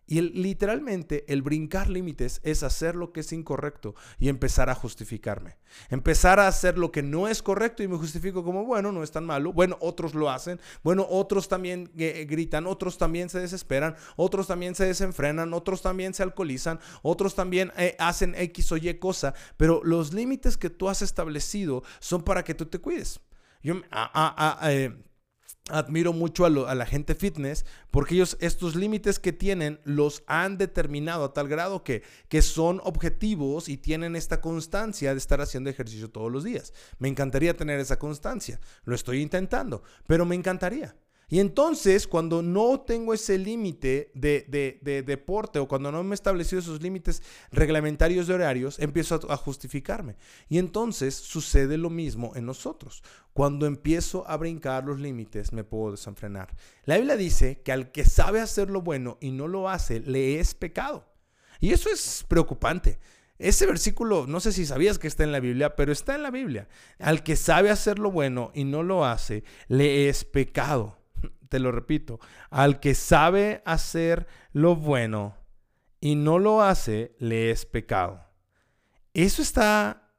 Y 0.08 0.22
literalmente 0.22 1.26
el 1.32 1.42
brincar 1.42 1.90
límites 1.90 2.40
es 2.44 2.62
hacer 2.62 2.96
lo 2.96 3.12
que 3.12 3.22
es 3.22 3.34
incorrecto 3.34 3.96
y 4.20 4.30
empezar 4.30 4.70
a 4.70 4.76
justificarme. 4.76 5.58
Empezar 5.90 6.40
a 6.40 6.48
hacer 6.48 6.78
lo 6.78 6.92
que 6.92 7.02
no 7.02 7.28
es 7.28 7.42
correcto 7.42 7.82
y 7.82 7.88
me 7.88 7.98
justifico 7.98 8.44
como, 8.44 8.66
bueno, 8.66 8.92
no 8.92 9.02
es 9.02 9.12
tan 9.12 9.26
malo. 9.26 9.52
Bueno, 9.52 9.78
otros 9.82 10.14
lo 10.14 10.30
hacen. 10.30 10.60
Bueno, 10.84 11.08
otros 11.10 11.48
también 11.48 11.92
eh, 11.98 12.26
gritan, 12.30 12.68
otros 12.68 12.98
también 13.00 13.30
se 13.30 13.40
desesperan, 13.40 13.96
otros 14.16 14.48
también 14.48 14.76
se 14.76 14.86
desenfrenan, 14.86 15.54
otros 15.54 15.82
también 15.82 16.14
se 16.14 16.24
alcoholizan, 16.24 16.80
otros 17.02 17.34
también 17.34 17.72
eh, 17.78 17.96
hacen 17.98 18.36
X 18.36 18.72
o 18.74 18.78
Y 18.78 18.94
cosa. 19.00 19.34
Pero 19.58 19.82
los 19.84 20.14
límites 20.14 20.58
que 20.58 20.70
tú 20.70 20.88
has 20.88 21.02
establecido 21.02 21.84
son 22.00 22.22
para 22.22 22.44
que 22.44 22.54
tú 22.54 22.68
te 22.68 22.80
cuides. 22.80 23.20
Eh, 23.64 24.94
admiro 25.70 26.14
mucho 26.14 26.46
a, 26.46 26.50
la 26.50 26.86
gente 26.86 27.16
fitness 27.16 27.66
porque 27.90 28.16
ellos 28.16 28.38
estos 28.40 28.76
límites 28.76 29.20
que 29.20 29.34
tienen 29.34 29.80
los 29.84 30.24
han 30.28 30.58
determinado 30.58 31.26
a 31.26 31.34
tal 31.34 31.48
grado 31.48 31.84
que, 31.84 32.04
que 32.30 32.42
son 32.42 32.82
objetivos 32.84 33.68
y 33.68 33.78
tienen 33.78 34.16
esta 34.16 34.42
constancia 34.42 35.12
de 35.14 35.18
estar 35.18 35.42
haciendo 35.42 35.70
ejercicio 35.70 36.10
todos 36.10 36.32
los 36.32 36.44
días. 36.44 36.74
Me 37.00 37.08
encantaría 37.08 37.58
tener 37.58 37.80
esa 37.80 37.98
constancia. 37.98 38.60
Lo 38.84 38.96
estoy 38.96 39.22
intentando, 39.22 39.84
pero 40.08 40.26
me 40.26 40.36
encantaría. 40.36 40.96
Y 41.28 41.40
entonces, 41.40 42.08
cuando 42.08 42.44
no 42.44 42.82
tengo 42.82 43.14
ese 43.14 43.38
límite 43.38 44.12
de, 44.14 45.04
deporte 45.06 45.58
o 45.60 45.68
cuando 45.68 45.92
no 45.92 46.04
me 46.04 46.12
he 46.12 46.14
establecido 46.14 46.60
esos 46.60 46.82
límites 46.82 47.24
reglamentarios 47.52 48.28
de 48.28 48.36
horarios, 48.36 48.78
empiezo 48.80 49.16
a, 49.16 49.34
a, 49.34 49.38
justificarme. 49.38 50.18
Y 50.50 50.60
entonces 50.60 51.16
sucede 51.16 51.78
lo 51.78 51.90
mismo 51.90 52.34
en 52.36 52.46
nosotros. 52.46 53.04
Cuando 53.34 53.66
empiezo 53.66 54.28
a 54.28 54.38
brincar 54.38 54.86
los 54.86 55.00
límites, 55.00 55.52
me 55.52 55.64
puedo 55.64 55.92
desenfrenar. 55.92 56.56
La 56.86 56.98
Biblia 56.98 57.18
dice 57.18 57.62
que 57.64 57.72
al 57.72 57.92
que 57.92 58.06
sabe 58.06 58.40
hacer 58.40 58.70
lo 58.70 58.82
bueno 58.82 59.18
y 59.20 59.32
no 59.32 59.48
lo 59.48 59.68
hace, 59.68 60.02
le 60.02 60.40
es 60.40 60.54
pecado. 60.54 61.06
Y 61.60 61.72
eso 61.72 61.90
es 61.90 62.24
preocupante. 62.28 63.00
Ese 63.38 63.66
versículo, 63.66 64.28
no 64.28 64.40
sé 64.40 64.54
si 64.54 64.66
sabías 64.66 65.00
que 65.00 65.08
está 65.08 65.24
en 65.24 65.32
la 65.32 65.40
Biblia, 65.40 65.76
pero 65.76 65.92
está 65.92 66.16
en 66.16 66.24
la 66.24 66.32
Biblia. 66.32 66.70
Al 67.00 67.24
que 67.24 67.36
sabe 67.36 67.70
hacer 67.72 68.00
lo 68.00 68.12
bueno 68.12 68.52
y 68.54 68.64
no 68.64 68.84
lo 68.84 69.04
hace, 69.06 69.44
le 69.68 70.08
es 70.08 70.24
pecado 70.24 70.98
te 71.50 71.60
lo 71.60 71.72
repito, 71.72 72.20
al 72.50 72.80
que 72.80 72.96
sabe 72.96 73.62
hacer 73.66 74.28
lo 74.52 74.76
bueno 74.76 75.36
y 76.00 76.16
no 76.16 76.40
lo 76.40 76.62
hace, 76.62 77.16
le 77.20 77.52
es 77.52 77.66
pecado. 77.66 78.24
Eso 79.14 79.42
está 79.42 80.12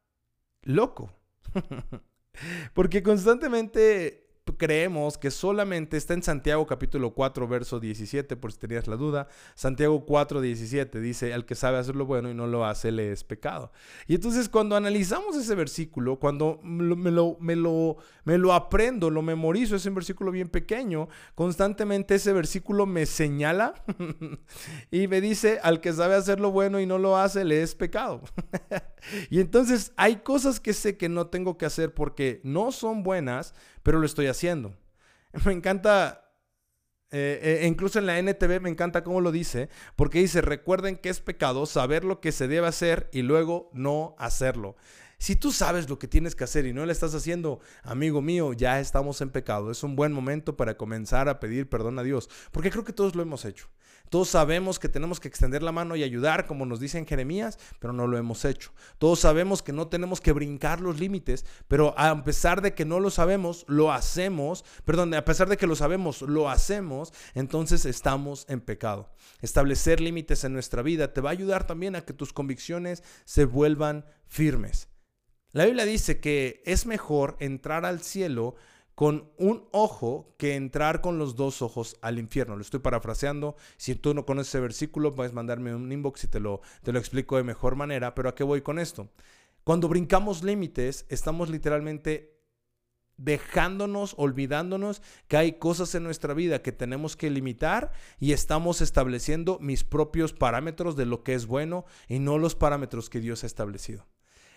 loco. 0.62 1.12
Porque 2.74 3.02
constantemente 3.02 4.25
creemos 4.54 5.18
que 5.18 5.30
solamente 5.30 5.96
está 5.96 6.14
en 6.14 6.22
Santiago 6.22 6.66
capítulo 6.66 7.14
4, 7.14 7.48
verso 7.48 7.80
17, 7.80 8.36
por 8.36 8.52
si 8.52 8.58
tenías 8.58 8.86
la 8.86 8.96
duda. 8.96 9.28
Santiago 9.54 10.06
4, 10.06 10.40
17 10.40 11.00
dice, 11.00 11.34
al 11.34 11.44
que 11.44 11.54
sabe 11.54 11.78
hacer 11.78 11.96
lo 11.96 12.06
bueno 12.06 12.30
y 12.30 12.34
no 12.34 12.46
lo 12.46 12.64
hace, 12.64 12.92
le 12.92 13.12
es 13.12 13.24
pecado. 13.24 13.72
Y 14.06 14.14
entonces 14.14 14.48
cuando 14.48 14.76
analizamos 14.76 15.36
ese 15.36 15.54
versículo, 15.54 16.18
cuando 16.18 16.60
me 16.62 17.10
lo, 17.10 17.36
me 17.40 17.56
lo, 17.56 17.96
me 18.24 18.38
lo 18.38 18.52
aprendo, 18.52 19.10
lo 19.10 19.22
memorizo, 19.22 19.74
es 19.74 19.86
un 19.86 19.94
versículo 19.94 20.30
bien 20.30 20.48
pequeño, 20.48 21.08
constantemente 21.34 22.14
ese 22.14 22.32
versículo 22.32 22.86
me 22.86 23.06
señala 23.06 23.74
y 24.90 25.08
me 25.08 25.20
dice, 25.20 25.58
al 25.62 25.80
que 25.80 25.92
sabe 25.92 26.14
hacer 26.14 26.40
lo 26.40 26.52
bueno 26.52 26.80
y 26.80 26.86
no 26.86 26.98
lo 26.98 27.16
hace, 27.16 27.44
le 27.44 27.62
es 27.62 27.74
pecado. 27.74 28.22
y 29.30 29.40
entonces 29.40 29.92
hay 29.96 30.16
cosas 30.16 30.60
que 30.60 30.72
sé 30.72 30.96
que 30.96 31.08
no 31.08 31.26
tengo 31.26 31.58
que 31.58 31.66
hacer 31.66 31.94
porque 31.94 32.40
no 32.44 32.70
son 32.70 33.02
buenas, 33.02 33.54
pero 33.86 34.00
lo 34.00 34.06
estoy 34.06 34.26
haciendo. 34.26 34.74
Me 35.44 35.52
encanta, 35.52 36.32
eh, 37.12 37.60
eh, 37.62 37.66
incluso 37.68 38.00
en 38.00 38.06
la 38.06 38.18
NTV 38.18 38.60
me 38.60 38.68
encanta 38.68 39.04
cómo 39.04 39.20
lo 39.20 39.30
dice, 39.30 39.68
porque 39.94 40.18
dice, 40.18 40.40
recuerden 40.40 40.96
que 40.96 41.08
es 41.08 41.20
pecado 41.20 41.66
saber 41.66 42.02
lo 42.02 42.20
que 42.20 42.32
se 42.32 42.48
debe 42.48 42.66
hacer 42.66 43.08
y 43.12 43.22
luego 43.22 43.70
no 43.72 44.16
hacerlo. 44.18 44.74
Si 45.18 45.34
tú 45.34 45.50
sabes 45.50 45.88
lo 45.88 45.98
que 45.98 46.08
tienes 46.08 46.34
que 46.34 46.44
hacer 46.44 46.66
y 46.66 46.74
no 46.74 46.84
lo 46.84 46.92
estás 46.92 47.14
haciendo, 47.14 47.60
amigo 47.82 48.20
mío, 48.20 48.52
ya 48.52 48.80
estamos 48.80 49.20
en 49.22 49.30
pecado. 49.30 49.70
Es 49.70 49.82
un 49.82 49.96
buen 49.96 50.12
momento 50.12 50.56
para 50.56 50.76
comenzar 50.76 51.28
a 51.28 51.40
pedir 51.40 51.68
perdón 51.70 51.98
a 51.98 52.02
Dios, 52.02 52.28
porque 52.52 52.70
creo 52.70 52.84
que 52.84 52.92
todos 52.92 53.14
lo 53.14 53.22
hemos 53.22 53.44
hecho. 53.46 53.68
Todos 54.10 54.28
sabemos 54.28 54.78
que 54.78 54.88
tenemos 54.88 55.18
que 55.18 55.26
extender 55.26 55.62
la 55.62 55.72
mano 55.72 55.96
y 55.96 56.04
ayudar, 56.04 56.46
como 56.46 56.64
nos 56.64 56.78
dice 56.78 56.98
en 56.98 57.06
Jeremías, 57.06 57.58
pero 57.80 57.92
no 57.92 58.06
lo 58.06 58.16
hemos 58.18 58.44
hecho. 58.44 58.72
Todos 58.98 59.20
sabemos 59.20 59.62
que 59.62 59.72
no 59.72 59.88
tenemos 59.88 60.20
que 60.20 60.32
brincar 60.32 60.80
los 60.80 61.00
límites, 61.00 61.44
pero 61.66 61.98
a 61.98 62.22
pesar 62.22 62.62
de 62.62 62.74
que 62.74 62.84
no 62.84 63.00
lo 63.00 63.10
sabemos, 63.10 63.64
lo 63.68 63.92
hacemos. 63.92 64.64
Perdón, 64.84 65.12
a 65.14 65.24
pesar 65.24 65.48
de 65.48 65.56
que 65.56 65.66
lo 65.66 65.74
sabemos, 65.74 66.22
lo 66.22 66.48
hacemos, 66.48 67.12
entonces 67.34 67.84
estamos 67.84 68.44
en 68.48 68.60
pecado. 68.60 69.10
Establecer 69.40 70.00
límites 70.00 70.44
en 70.44 70.52
nuestra 70.52 70.82
vida 70.82 71.12
te 71.12 71.20
va 71.20 71.30
a 71.30 71.32
ayudar 71.32 71.66
también 71.66 71.96
a 71.96 72.04
que 72.04 72.12
tus 72.12 72.32
convicciones 72.32 73.02
se 73.24 73.44
vuelvan 73.44 74.04
firmes. 74.26 74.88
La 75.56 75.64
Biblia 75.64 75.86
dice 75.86 76.20
que 76.20 76.62
es 76.66 76.84
mejor 76.84 77.38
entrar 77.40 77.86
al 77.86 78.02
cielo 78.02 78.56
con 78.94 79.30
un 79.38 79.66
ojo 79.72 80.34
que 80.36 80.54
entrar 80.54 81.00
con 81.00 81.16
los 81.16 81.34
dos 81.34 81.62
ojos 81.62 81.96
al 82.02 82.18
infierno. 82.18 82.56
Lo 82.56 82.60
estoy 82.60 82.80
parafraseando. 82.80 83.56
Si 83.78 83.94
tú 83.94 84.12
no 84.12 84.26
conoces 84.26 84.50
ese 84.50 84.60
versículo, 84.60 85.14
puedes 85.14 85.32
mandarme 85.32 85.74
un 85.74 85.90
inbox 85.90 86.24
y 86.24 86.28
te 86.28 86.40
lo, 86.40 86.60
te 86.82 86.92
lo 86.92 86.98
explico 86.98 87.38
de 87.38 87.42
mejor 87.42 87.74
manera. 87.74 88.14
Pero 88.14 88.28
¿a 88.28 88.34
qué 88.34 88.44
voy 88.44 88.60
con 88.60 88.78
esto? 88.78 89.08
Cuando 89.64 89.88
brincamos 89.88 90.42
límites, 90.42 91.06
estamos 91.08 91.48
literalmente 91.48 92.38
dejándonos, 93.16 94.12
olvidándonos 94.18 95.00
que 95.26 95.38
hay 95.38 95.52
cosas 95.52 95.94
en 95.94 96.02
nuestra 96.02 96.34
vida 96.34 96.60
que 96.60 96.72
tenemos 96.72 97.16
que 97.16 97.30
limitar 97.30 97.92
y 98.20 98.32
estamos 98.32 98.82
estableciendo 98.82 99.58
mis 99.62 99.84
propios 99.84 100.34
parámetros 100.34 100.96
de 100.96 101.06
lo 101.06 101.24
que 101.24 101.32
es 101.32 101.46
bueno 101.46 101.86
y 102.08 102.18
no 102.18 102.36
los 102.36 102.54
parámetros 102.54 103.08
que 103.08 103.20
Dios 103.20 103.42
ha 103.42 103.46
establecido. 103.46 104.06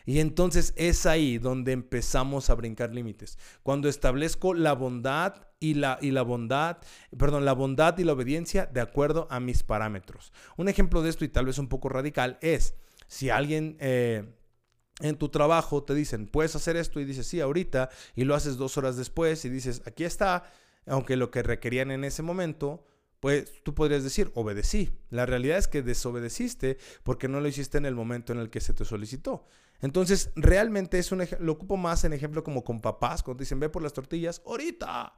Y 0.05 0.19
entonces 0.19 0.73
es 0.75 1.05
ahí 1.05 1.37
donde 1.37 1.71
empezamos 1.71 2.49
a 2.49 2.55
brincar 2.55 2.93
límites. 2.93 3.37
Cuando 3.63 3.89
establezco 3.89 4.53
la 4.53 4.73
bondad 4.73 5.35
y 5.59 5.75
la, 5.75 5.99
y 6.01 6.11
la 6.11 6.21
bondad, 6.21 6.77
perdón, 7.17 7.45
la 7.45 7.53
bondad 7.53 7.97
y 7.97 8.03
la 8.03 8.13
obediencia 8.13 8.65
de 8.65 8.81
acuerdo 8.81 9.27
a 9.29 9.39
mis 9.39 9.63
parámetros. 9.63 10.31
Un 10.57 10.69
ejemplo 10.69 11.01
de 11.01 11.09
esto 11.09 11.25
y 11.25 11.29
tal 11.29 11.45
vez 11.45 11.57
un 11.57 11.67
poco 11.67 11.89
radical 11.89 12.37
es 12.41 12.75
si 13.07 13.29
alguien 13.29 13.77
eh, 13.79 14.23
en 14.99 15.17
tu 15.17 15.29
trabajo 15.29 15.83
te 15.83 15.95
dicen, 15.95 16.27
puedes 16.27 16.55
hacer 16.55 16.75
esto 16.77 16.99
y 16.99 17.05
dices, 17.05 17.27
sí, 17.27 17.41
ahorita, 17.41 17.89
y 18.15 18.23
lo 18.23 18.35
haces 18.35 18.57
dos 18.57 18.77
horas 18.77 18.97
después 18.97 19.43
y 19.45 19.49
dices, 19.49 19.81
aquí 19.85 20.03
está, 20.03 20.51
aunque 20.85 21.15
lo 21.15 21.31
que 21.31 21.43
requerían 21.43 21.91
en 21.91 22.03
ese 22.03 22.21
momento, 22.21 22.85
pues 23.19 23.63
tú 23.63 23.75
podrías 23.75 24.03
decir, 24.03 24.31
obedecí. 24.35 24.91
La 25.09 25.25
realidad 25.25 25.57
es 25.57 25.67
que 25.67 25.81
desobedeciste 25.81 26.77
porque 27.03 27.27
no 27.27 27.41
lo 27.41 27.47
hiciste 27.47 27.77
en 27.77 27.85
el 27.85 27.95
momento 27.95 28.31
en 28.33 28.39
el 28.39 28.49
que 28.49 28.61
se 28.61 28.73
te 28.73 28.85
solicitó. 28.85 29.45
Entonces, 29.81 30.31
realmente 30.35 30.99
es 30.99 31.11
un 31.11 31.25
lo 31.39 31.53
ocupo 31.53 31.77
más 31.77 32.03
en 32.03 32.13
ejemplo 32.13 32.43
como 32.43 32.63
con 32.63 32.81
papás, 32.81 33.23
cuando 33.23 33.41
dicen, 33.41 33.59
ve 33.59 33.69
por 33.69 33.81
las 33.81 33.93
tortillas, 33.93 34.41
ahorita. 34.45 35.13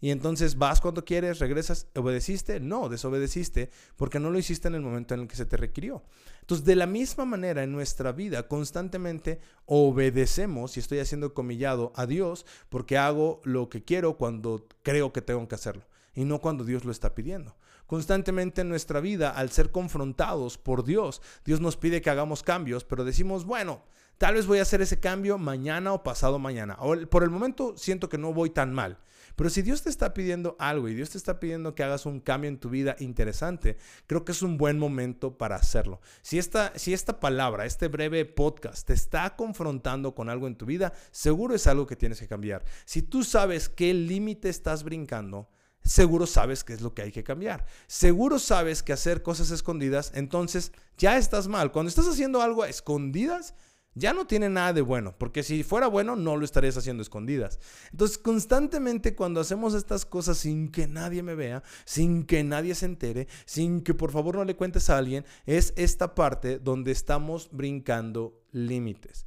Y 0.00 0.10
entonces 0.10 0.58
vas 0.58 0.82
cuando 0.82 1.04
quieres, 1.04 1.38
regresas, 1.38 1.86
¿obedeciste? 1.94 2.60
No, 2.60 2.90
desobedeciste 2.90 3.70
porque 3.96 4.20
no 4.20 4.28
lo 4.28 4.38
hiciste 4.38 4.68
en 4.68 4.74
el 4.74 4.82
momento 4.82 5.14
en 5.14 5.20
el 5.20 5.28
que 5.28 5.36
se 5.36 5.46
te 5.46 5.56
requirió. 5.56 6.02
Entonces, 6.40 6.66
de 6.66 6.76
la 6.76 6.86
misma 6.86 7.24
manera 7.24 7.62
en 7.62 7.72
nuestra 7.72 8.12
vida, 8.12 8.46
constantemente 8.46 9.40
obedecemos, 9.64 10.76
y 10.76 10.80
estoy 10.80 10.98
haciendo 10.98 11.32
comillado, 11.32 11.92
a 11.96 12.04
Dios 12.04 12.44
porque 12.68 12.98
hago 12.98 13.40
lo 13.44 13.70
que 13.70 13.82
quiero 13.82 14.18
cuando 14.18 14.66
creo 14.82 15.12
que 15.12 15.22
tengo 15.22 15.48
que 15.48 15.54
hacerlo 15.54 15.86
y 16.14 16.24
no 16.24 16.40
cuando 16.40 16.64
Dios 16.64 16.84
lo 16.84 16.92
está 16.92 17.14
pidiendo. 17.14 17.56
Constantemente 17.94 18.62
en 18.62 18.68
nuestra 18.68 18.98
vida, 18.98 19.30
al 19.30 19.50
ser 19.50 19.70
confrontados 19.70 20.58
por 20.58 20.82
Dios, 20.82 21.22
Dios 21.44 21.60
nos 21.60 21.76
pide 21.76 22.02
que 22.02 22.10
hagamos 22.10 22.42
cambios, 22.42 22.82
pero 22.82 23.04
decimos, 23.04 23.44
bueno, 23.44 23.84
tal 24.18 24.34
vez 24.34 24.48
voy 24.48 24.58
a 24.58 24.62
hacer 24.62 24.82
ese 24.82 24.98
cambio 24.98 25.38
mañana 25.38 25.92
o 25.92 26.02
pasado 26.02 26.40
mañana. 26.40 26.76
O 26.80 26.96
por 27.06 27.22
el 27.22 27.30
momento 27.30 27.74
siento 27.76 28.08
que 28.08 28.18
no 28.18 28.34
voy 28.34 28.50
tan 28.50 28.74
mal. 28.74 28.98
Pero 29.36 29.48
si 29.48 29.62
Dios 29.62 29.82
te 29.82 29.90
está 29.90 30.12
pidiendo 30.12 30.56
algo 30.58 30.88
y 30.88 30.94
Dios 30.96 31.10
te 31.10 31.18
está 31.18 31.38
pidiendo 31.38 31.76
que 31.76 31.84
hagas 31.84 32.04
un 32.04 32.18
cambio 32.18 32.48
en 32.48 32.58
tu 32.58 32.68
vida 32.68 32.96
interesante, 32.98 33.76
creo 34.08 34.24
que 34.24 34.32
es 34.32 34.42
un 34.42 34.58
buen 34.58 34.76
momento 34.76 35.38
para 35.38 35.54
hacerlo. 35.54 36.00
Si 36.22 36.36
esta, 36.36 36.76
si 36.76 36.94
esta 36.94 37.20
palabra, 37.20 37.64
este 37.64 37.86
breve 37.86 38.24
podcast 38.24 38.88
te 38.88 38.92
está 38.92 39.36
confrontando 39.36 40.16
con 40.16 40.28
algo 40.28 40.48
en 40.48 40.56
tu 40.56 40.66
vida, 40.66 40.94
seguro 41.12 41.54
es 41.54 41.68
algo 41.68 41.86
que 41.86 41.94
tienes 41.94 42.18
que 42.18 42.26
cambiar. 42.26 42.64
Si 42.86 43.02
tú 43.02 43.22
sabes 43.22 43.68
qué 43.68 43.94
límite 43.94 44.48
estás 44.48 44.82
brincando, 44.82 45.48
seguro 45.84 46.26
sabes 46.26 46.64
qué 46.64 46.72
es 46.72 46.80
lo 46.80 46.94
que 46.94 47.02
hay 47.02 47.12
que 47.12 47.24
cambiar. 47.24 47.66
Seguro 47.86 48.38
sabes 48.38 48.82
que 48.82 48.92
hacer 48.92 49.22
cosas 49.22 49.50
escondidas, 49.50 50.12
entonces 50.14 50.72
ya 50.96 51.16
estás 51.16 51.48
mal. 51.48 51.72
Cuando 51.72 51.88
estás 51.88 52.08
haciendo 52.08 52.42
algo 52.42 52.62
a 52.62 52.68
escondidas, 52.68 53.54
ya 53.94 54.12
no 54.12 54.26
tiene 54.26 54.48
nada 54.48 54.72
de 54.72 54.80
bueno, 54.80 55.14
porque 55.16 55.44
si 55.44 55.62
fuera 55.62 55.86
bueno 55.86 56.16
no 56.16 56.36
lo 56.36 56.44
estarías 56.44 56.76
haciendo 56.76 57.02
escondidas. 57.02 57.60
Entonces, 57.92 58.18
constantemente 58.18 59.14
cuando 59.14 59.40
hacemos 59.40 59.74
estas 59.74 60.04
cosas 60.04 60.38
sin 60.38 60.70
que 60.70 60.88
nadie 60.88 61.22
me 61.22 61.36
vea, 61.36 61.62
sin 61.84 62.24
que 62.24 62.42
nadie 62.42 62.74
se 62.74 62.86
entere, 62.86 63.28
sin 63.44 63.82
que 63.82 63.94
por 63.94 64.10
favor 64.10 64.36
no 64.36 64.44
le 64.44 64.56
cuentes 64.56 64.90
a 64.90 64.98
alguien, 64.98 65.24
es 65.46 65.72
esta 65.76 66.14
parte 66.14 66.58
donde 66.58 66.90
estamos 66.90 67.48
brincando 67.52 68.42
límites. 68.50 69.26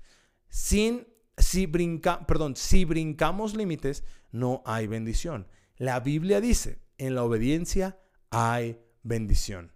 Sin 0.49 1.07
si 1.37 1.65
brinca, 1.67 2.25
perdón, 2.25 2.55
si 2.55 2.83
brincamos 2.83 3.55
límites, 3.55 4.03
no 4.31 4.63
hay 4.65 4.87
bendición. 4.87 5.47
La 5.77 6.00
Biblia 6.00 6.41
dice, 6.41 6.79
en 6.98 7.15
la 7.15 7.24
obediencia 7.24 8.00
hay 8.29 8.79
bendición. 9.03 9.72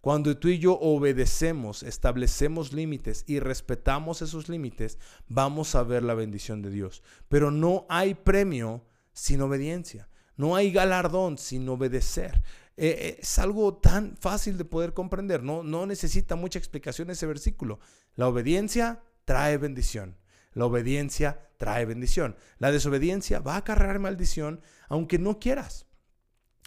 Cuando 0.00 0.38
tú 0.38 0.48
y 0.48 0.58
yo 0.58 0.78
obedecemos, 0.78 1.82
establecemos 1.82 2.72
límites 2.72 3.24
y 3.26 3.40
respetamos 3.40 4.22
esos 4.22 4.48
límites, 4.48 4.98
vamos 5.26 5.74
a 5.74 5.82
ver 5.82 6.04
la 6.04 6.14
bendición 6.14 6.62
de 6.62 6.70
Dios. 6.70 7.02
Pero 7.28 7.50
no 7.50 7.86
hay 7.88 8.14
premio 8.14 8.84
sin 9.12 9.40
obediencia. 9.40 10.08
No 10.36 10.54
hay 10.54 10.70
galardón 10.70 11.38
sin 11.38 11.68
obedecer. 11.68 12.42
Eh, 12.76 12.88
eh, 12.88 13.18
es 13.20 13.38
algo 13.38 13.78
tan 13.78 14.16
fácil 14.18 14.58
de 14.58 14.64
poder 14.64 14.92
comprender. 14.92 15.42
No, 15.42 15.62
no 15.62 15.86
necesita 15.86 16.36
mucha 16.36 16.58
explicación 16.58 17.10
ese 17.10 17.26
versículo. 17.26 17.80
La 18.14 18.28
obediencia 18.28 19.02
trae 19.24 19.56
bendición. 19.56 20.16
La 20.56 20.64
obediencia 20.64 21.50
trae 21.58 21.84
bendición. 21.84 22.34
La 22.58 22.72
desobediencia 22.72 23.40
va 23.40 23.54
a 23.54 23.58
acarrear 23.58 23.98
maldición 23.98 24.62
aunque 24.88 25.18
no 25.18 25.38
quieras. 25.38 25.84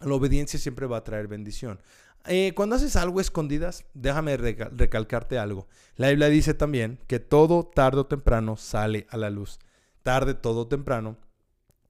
La 0.01 0.13
obediencia 0.13 0.59
siempre 0.59 0.85
va 0.85 0.97
a 0.97 1.03
traer 1.03 1.27
bendición. 1.27 1.81
Eh, 2.27 2.53
cuando 2.55 2.75
haces 2.75 2.95
algo 2.95 3.19
escondidas, 3.19 3.85
déjame 3.95 4.37
recalcarte 4.37 5.39
algo. 5.39 5.67
La 5.95 6.09
Biblia 6.09 6.29
dice 6.29 6.53
también 6.53 6.99
que 7.07 7.19
todo 7.19 7.63
tarde 7.63 8.01
o 8.01 8.05
temprano 8.05 8.57
sale 8.57 9.07
a 9.09 9.17
la 9.17 9.31
luz. 9.31 9.57
Tarde, 10.03 10.35
todo 10.35 10.67
temprano 10.67 11.17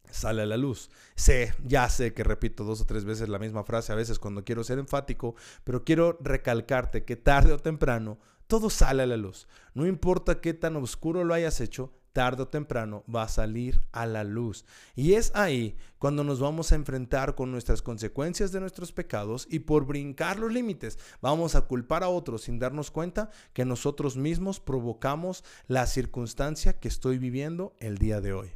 sale 0.10 0.44
a 0.44 0.46
la 0.46 0.56
luz. 0.56 0.90
Sé, 1.16 1.54
ya 1.66 1.90
sé 1.90 2.14
que 2.14 2.24
repito 2.24 2.64
dos 2.64 2.80
o 2.80 2.86
tres 2.86 3.04
veces 3.04 3.28
la 3.28 3.40
misma 3.40 3.66
frase 3.66 3.92
a 3.92 3.96
veces 3.96 4.20
cuando 4.20 4.46
quiero 4.46 4.64
ser 4.64 4.80
enfático, 4.80 5.36
pero 5.66 5.84
quiero 5.84 6.18
recalcarte 6.22 7.04
que 7.04 7.18
tarde 7.18 7.52
o 7.52 7.60
temprano 7.60 8.20
todo 8.50 8.72
sale 8.72 9.04
a 9.04 9.06
la 9.06 9.16
luz. 9.16 9.48
No 9.76 9.86
importa 9.86 10.42
qué 10.42 10.56
tan 10.56 10.76
oscuro 10.76 11.24
lo 11.24 11.36
hayas 11.36 11.62
hecho, 11.62 11.94
tarde 12.14 12.42
o 12.42 12.48
temprano 12.48 13.04
va 13.06 13.22
a 13.22 13.28
salir 13.28 13.80
a 13.92 14.08
la 14.08 14.24
luz. 14.24 14.66
Y 14.96 15.14
es 15.14 15.32
ahí 15.36 15.78
cuando 16.00 16.24
nos 16.24 16.40
vamos 16.40 16.72
a 16.72 16.76
enfrentar 16.76 17.36
con 17.36 17.52
nuestras 17.52 17.84
consecuencias 17.84 18.52
de 18.52 18.60
nuestros 18.60 18.92
pecados 18.92 19.46
y 19.52 19.60
por 19.60 19.86
brincar 19.86 20.40
los 20.40 20.52
límites 20.52 20.98
vamos 21.22 21.54
a 21.54 21.62
culpar 21.62 22.04
a 22.04 22.10
otros 22.10 22.42
sin 22.42 22.58
darnos 22.58 22.90
cuenta 22.90 23.30
que 23.54 23.66
nosotros 23.66 24.18
mismos 24.18 24.60
provocamos 24.60 25.44
la 25.68 25.86
circunstancia 25.86 26.80
que 26.80 26.88
estoy 26.88 27.20
viviendo 27.20 27.76
el 27.78 28.00
día 28.00 28.20
de 28.20 28.34
hoy. 28.34 28.50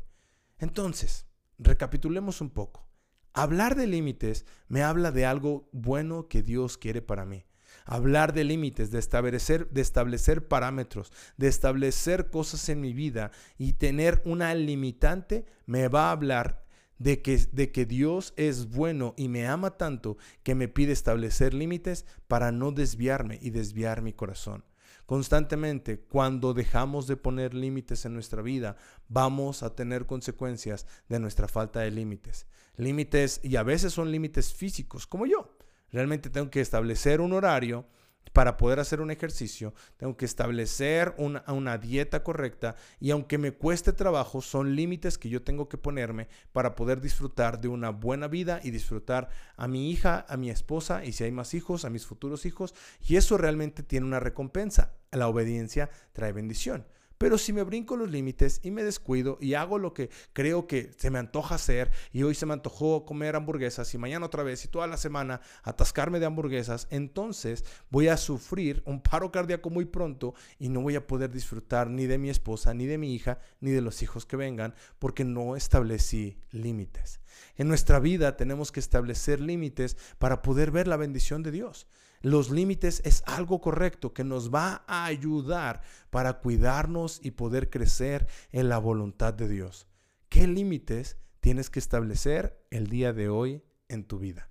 Entonces, 0.57 1.27
recapitulemos 1.59 2.41
un 2.41 2.49
poco. 2.49 2.89
Hablar 3.31 3.75
de 3.75 3.85
límites 3.85 4.47
me 4.67 4.81
habla 4.81 5.11
de 5.11 5.27
algo 5.27 5.69
bueno 5.71 6.27
que 6.29 6.41
Dios 6.41 6.79
quiere 6.79 7.03
para 7.03 7.25
mí 7.25 7.45
hablar 7.85 8.33
de 8.33 8.43
límites, 8.43 8.91
de 8.91 8.99
establecer, 8.99 9.69
de 9.69 9.81
establecer 9.81 10.47
parámetros, 10.47 11.11
de 11.37 11.47
establecer 11.47 12.29
cosas 12.29 12.69
en 12.69 12.81
mi 12.81 12.93
vida 12.93 13.31
y 13.57 13.73
tener 13.73 14.21
una 14.25 14.53
limitante, 14.55 15.45
me 15.65 15.87
va 15.87 16.09
a 16.09 16.11
hablar 16.11 16.63
de 16.99 17.21
que, 17.21 17.37
de 17.51 17.71
que 17.71 17.85
Dios 17.85 18.33
es 18.37 18.69
bueno 18.69 19.13
y 19.17 19.27
me 19.27 19.47
ama 19.47 19.77
tanto 19.77 20.17
que 20.43 20.55
me 20.55 20.67
pide 20.67 20.93
establecer 20.93 21.53
límites 21.53 22.05
para 22.27 22.51
no 22.51 22.71
desviarme 22.71 23.39
y 23.41 23.49
desviar 23.49 24.01
mi 24.01 24.13
corazón. 24.13 24.63
Constantemente, 25.05 25.99
cuando 25.99 26.53
dejamos 26.53 27.07
de 27.07 27.17
poner 27.17 27.53
límites 27.53 28.05
en 28.05 28.13
nuestra 28.13 28.41
vida, 28.41 28.77
vamos 29.09 29.61
a 29.61 29.75
tener 29.75 30.05
consecuencias 30.05 30.87
de 31.09 31.19
nuestra 31.19 31.49
falta 31.49 31.81
de 31.81 31.91
límites. 31.91 32.47
Límites, 32.77 33.41
y 33.43 33.57
a 33.57 33.63
veces 33.63 33.93
son 33.93 34.11
límites 34.11 34.53
físicos, 34.53 35.05
como 35.05 35.25
yo. 35.25 35.52
Realmente 35.93 36.29
tengo 36.29 36.49
que 36.49 36.59
establecer 36.59 37.21
un 37.21 37.31
horario 37.31 37.85
para 38.33 38.57
poder 38.57 38.79
hacer 38.79 38.99
un 38.99 39.11
ejercicio, 39.11 39.75
tengo 39.97 40.17
que 40.17 40.25
establecer 40.25 41.13
una, 41.17 41.77
dieta 41.77 42.23
correcta 42.23 42.75
y 42.99 43.11
aunque 43.11 43.37
me 43.37 43.51
cueste 43.51 43.93
trabajo, 43.93 44.41
son 44.41 44.75
límites 44.75 45.19
que 45.19 45.29
yo 45.29 45.43
tengo 45.43 45.69
que 45.69 45.77
ponerme 45.77 46.27
para 46.51 46.73
poder 46.73 46.99
disfrutar 46.99 47.61
de 47.61 47.67
una 47.67 47.91
buena 47.91 48.27
vida 48.27 48.59
y 48.63 48.71
disfrutar 48.71 49.29
a 49.55 49.67
mi 49.67 49.91
hija, 49.91 50.25
a 50.27 50.35
mi 50.35 50.49
esposa 50.49 51.05
y 51.05 51.11
si 51.11 51.25
hay 51.25 51.31
más 51.31 51.53
hijos, 51.53 51.85
a 51.85 51.91
mis 51.91 52.07
futuros 52.07 52.47
hijos. 52.47 52.73
Y 53.07 53.17
eso 53.17 53.37
realmente 53.37 53.83
tiene 53.83 54.07
una 54.07 54.19
recompensa. 54.19 54.95
La 55.11 55.27
obediencia 55.27 55.91
trae 56.11 56.31
bendición. 56.31 56.87
Pero 57.23 57.37
si 57.37 57.53
me 57.53 57.63
brinco 57.63 57.95
los 57.95 58.11
límites 58.11 58.59
y 58.63 58.71
me 58.71 58.83
descuido 58.83 59.37
y 59.39 59.53
hago 59.53 59.79
lo 59.79 59.93
que 59.93 60.09
creo 60.33 60.67
que 60.67 60.91
se 60.97 61.09
me 61.09 61.19
antoja 61.19 61.55
hacer 61.55 61.89
y 62.11 62.23
hoy 62.23 62.35
se 62.35 62.45
me 62.45 62.51
antojó 62.51 63.05
comer 63.05 63.37
hamburguesas 63.37 63.93
y 63.93 63.97
mañana 63.97 64.25
otra 64.25 64.43
vez 64.43 64.65
y 64.65 64.67
toda 64.67 64.87
la 64.87 64.97
semana 64.97 65.39
atascarme 65.63 66.19
de 66.19 66.25
hamburguesas, 66.25 66.85
entonces 66.89 67.63
voy 67.89 68.09
a 68.09 68.17
sufrir 68.17 68.83
un 68.85 69.01
paro 69.01 69.31
cardíaco 69.31 69.69
muy 69.69 69.85
pronto 69.85 70.33
y 70.59 70.67
no 70.67 70.81
voy 70.81 70.97
a 70.97 71.07
poder 71.07 71.31
disfrutar 71.31 71.89
ni 71.89 72.07
de 72.07 72.17
mi 72.17 72.29
esposa, 72.29 72.73
ni 72.73 72.87
de 72.87 72.97
mi 72.97 73.15
hija, 73.15 73.39
ni 73.61 73.71
de 73.71 73.79
los 73.79 74.01
hijos 74.01 74.25
que 74.25 74.35
vengan 74.35 74.75
porque 74.99 75.23
no 75.23 75.55
establecí 75.55 76.41
límites. 76.51 77.21
En 77.55 77.69
nuestra 77.69 78.01
vida 78.01 78.35
tenemos 78.35 78.73
que 78.73 78.81
establecer 78.81 79.39
límites 79.39 79.95
para 80.17 80.41
poder 80.41 80.71
ver 80.71 80.89
la 80.89 80.97
bendición 80.97 81.41
de 81.41 81.51
Dios. 81.51 81.87
Los 82.23 82.49
límites 82.49 83.01
es 83.03 83.21
algo 83.25 83.59
correcto 83.59 84.13
que 84.13 84.23
nos 84.23 84.49
va 84.49 84.85
a 84.87 85.03
ayudar 85.03 85.81
para 86.09 86.39
cuidarnos 86.39 87.19
y 87.21 87.31
poder 87.31 87.69
crecer 87.69 88.27
en 88.53 88.69
la 88.69 88.77
voluntad 88.77 89.33
de 89.33 89.49
Dios. 89.49 89.87
¿Qué 90.29 90.47
límites 90.47 91.17
tienes 91.41 91.69
que 91.69 91.79
establecer 91.79 92.65
el 92.71 92.87
día 92.87 93.11
de 93.11 93.27
hoy 93.27 93.61
en 93.89 94.05
tu 94.05 94.19
vida? 94.19 94.49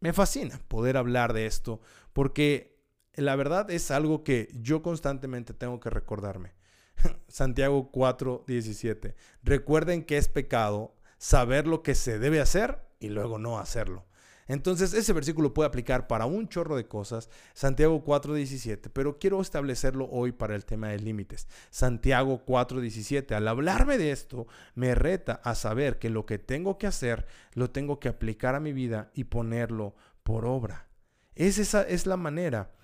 Me 0.00 0.14
fascina 0.14 0.58
poder 0.68 0.96
hablar 0.96 1.34
de 1.34 1.44
esto 1.44 1.82
porque 2.14 2.82
la 3.12 3.36
verdad 3.36 3.70
es 3.70 3.90
algo 3.90 4.24
que 4.24 4.48
yo 4.54 4.80
constantemente 4.80 5.52
tengo 5.52 5.80
que 5.80 5.90
recordarme. 5.90 6.54
Santiago 7.28 7.90
4, 7.92 8.44
17. 8.46 9.14
Recuerden 9.42 10.06
que 10.06 10.16
es 10.16 10.28
pecado 10.28 10.96
saber 11.18 11.66
lo 11.66 11.82
que 11.82 11.94
se 11.94 12.18
debe 12.18 12.40
hacer 12.40 12.78
y 13.00 13.10
luego 13.10 13.38
no 13.38 13.58
hacerlo. 13.58 14.06
Entonces, 14.52 14.92
ese 14.92 15.14
versículo 15.14 15.54
puede 15.54 15.66
aplicar 15.66 16.06
para 16.06 16.26
un 16.26 16.46
chorro 16.46 16.76
de 16.76 16.86
cosas, 16.86 17.30
Santiago 17.54 18.04
4:17, 18.04 18.90
pero 18.92 19.18
quiero 19.18 19.40
establecerlo 19.40 20.06
hoy 20.10 20.32
para 20.32 20.54
el 20.54 20.66
tema 20.66 20.88
de 20.88 20.98
límites. 20.98 21.48
Santiago 21.70 22.44
4:17, 22.44 23.34
al 23.34 23.48
hablarme 23.48 23.96
de 23.96 24.12
esto, 24.12 24.46
me 24.74 24.94
reta 24.94 25.40
a 25.42 25.54
saber 25.54 25.98
que 25.98 26.10
lo 26.10 26.26
que 26.26 26.38
tengo 26.38 26.76
que 26.76 26.86
hacer, 26.86 27.26
lo 27.54 27.70
tengo 27.70 27.98
que 27.98 28.10
aplicar 28.10 28.54
a 28.54 28.60
mi 28.60 28.74
vida 28.74 29.10
y 29.14 29.24
ponerlo 29.24 29.94
por 30.22 30.44
obra. 30.44 30.86
Es 31.34 31.56
esa 31.56 31.80
es 31.88 32.04
la 32.04 32.18
manera. 32.18 32.74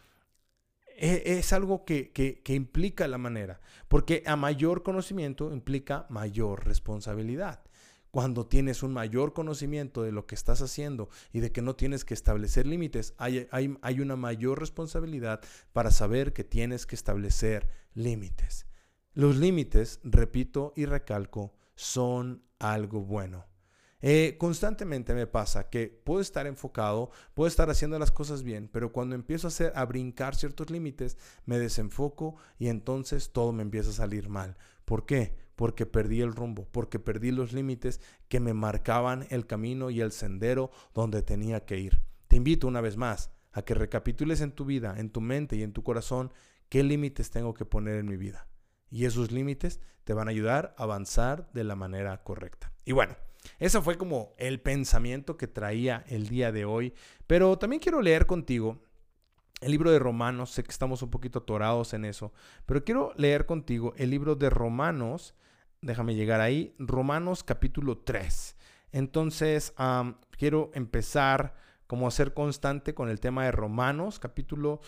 E, 0.96 1.38
es, 1.38 1.52
algo 1.52 1.84
que, 1.84 2.12
que 2.12 2.54
implica 2.54 3.06
la 3.06 3.18
manera, 3.18 3.60
porque 3.88 4.22
a 4.24 4.36
mayor 4.36 4.82
conocimiento 4.82 5.52
implica 5.52 6.06
mayor 6.08 6.66
responsabilidad 6.66 7.60
cuando 8.18 8.48
tienes 8.48 8.82
un 8.82 8.92
mayor 8.92 9.32
conocimiento 9.32 10.02
de 10.02 10.10
lo 10.10 10.26
que 10.26 10.34
estás 10.34 10.60
haciendo 10.60 11.08
y 11.32 11.38
de 11.38 11.52
que 11.52 11.62
no 11.62 11.76
tienes 11.76 12.04
que 12.04 12.14
establecer 12.14 12.66
límites, 12.66 13.14
hay, 13.16 13.46
hay, 13.52 14.00
una 14.00 14.16
mayor 14.16 14.58
responsabilidad 14.58 15.40
para 15.72 15.92
saber 15.92 16.32
que 16.32 16.42
tienes 16.42 16.84
que 16.84 16.96
establecer 16.96 17.68
límites. 17.94 18.66
Los 19.14 19.36
límites, 19.36 20.00
repito 20.02 20.72
y 20.74 20.86
recalco, 20.86 21.54
son 21.76 22.42
algo 22.58 23.02
bueno. 23.02 23.46
Eh, 24.00 24.34
constantemente 24.36 25.14
me 25.14 25.28
pasa 25.28 25.70
que 25.70 25.86
puedo 25.86 26.20
estar 26.20 26.48
enfocado, 26.48 27.12
puedo 27.34 27.46
estar 27.46 27.70
haciendo 27.70 28.00
las 28.00 28.10
cosas 28.10 28.42
bien, 28.42 28.66
pero 28.66 28.90
cuando 28.90 29.14
empiezo 29.14 29.46
a, 29.46 29.50
hacer, 29.50 29.72
a 29.76 29.84
brincar 29.84 30.34
ciertos 30.34 30.70
límites, 30.70 31.18
me 31.44 31.60
desenfoco 31.60 32.34
y 32.58 32.66
entonces 32.66 33.30
todo 33.30 33.52
me 33.52 33.62
empieza 33.62 33.90
a 33.90 33.92
salir 33.92 34.28
mal. 34.28 34.56
¿Por 34.84 35.06
qué? 35.06 35.47
Porque 35.58 35.86
perdí 35.86 36.20
el 36.20 36.36
rumbo, 36.36 36.68
porque 36.70 37.00
perdí 37.00 37.32
los 37.32 37.52
límites 37.52 38.00
que 38.28 38.38
me 38.38 38.54
marcaban 38.54 39.26
el 39.30 39.44
camino 39.44 39.90
y 39.90 40.00
el 40.00 40.12
sendero 40.12 40.70
donde 40.94 41.20
tenía 41.20 41.64
que 41.64 41.80
ir. 41.80 42.00
Te 42.28 42.36
invito 42.36 42.68
una 42.68 42.80
vez 42.80 42.96
más 42.96 43.32
a 43.50 43.62
que 43.62 43.74
recapitules 43.74 44.40
en 44.40 44.52
tu 44.52 44.64
vida, 44.64 44.94
en 44.98 45.10
tu 45.10 45.20
mente 45.20 45.56
y 45.56 45.64
en 45.64 45.72
tu 45.72 45.82
corazón 45.82 46.32
qué 46.68 46.84
límites 46.84 47.32
tengo 47.32 47.54
que 47.54 47.64
poner 47.64 47.96
en 47.96 48.06
mi 48.06 48.16
vida. 48.16 48.46
Y 48.88 49.04
esos 49.04 49.32
límites 49.32 49.80
te 50.04 50.14
van 50.14 50.28
a 50.28 50.30
ayudar 50.30 50.76
a 50.78 50.84
avanzar 50.84 51.50
de 51.52 51.64
la 51.64 51.74
manera 51.74 52.22
correcta. 52.22 52.72
Y 52.84 52.92
bueno, 52.92 53.16
eso 53.58 53.82
fue 53.82 53.98
como 53.98 54.34
el 54.38 54.60
pensamiento 54.60 55.36
que 55.36 55.48
traía 55.48 56.04
el 56.06 56.28
día 56.28 56.52
de 56.52 56.66
hoy. 56.66 56.94
Pero 57.26 57.58
también 57.58 57.80
quiero 57.80 58.00
leer 58.00 58.26
contigo 58.26 58.80
el 59.60 59.72
libro 59.72 59.90
de 59.90 59.98
Romanos. 59.98 60.52
Sé 60.52 60.62
que 60.62 60.70
estamos 60.70 61.02
un 61.02 61.10
poquito 61.10 61.40
atorados 61.40 61.94
en 61.94 62.04
eso. 62.04 62.32
Pero 62.64 62.84
quiero 62.84 63.12
leer 63.16 63.44
contigo 63.44 63.92
el 63.96 64.10
libro 64.10 64.36
de 64.36 64.50
Romanos 64.50 65.34
déjame 65.80 66.14
llegar 66.14 66.40
ahí, 66.40 66.74
Romanos 66.78 67.44
capítulo 67.44 67.98
3. 67.98 68.56
Entonces, 68.92 69.74
quiero 70.36 70.70
empezar 70.74 71.54
como 71.86 72.06
a 72.06 72.10
ser 72.10 72.34
constante 72.34 72.94
con 72.94 73.08
el 73.08 73.18
tema 73.18 73.44
de 73.44 73.50
Romanos, 73.50 74.18
capítulo, 74.18 74.80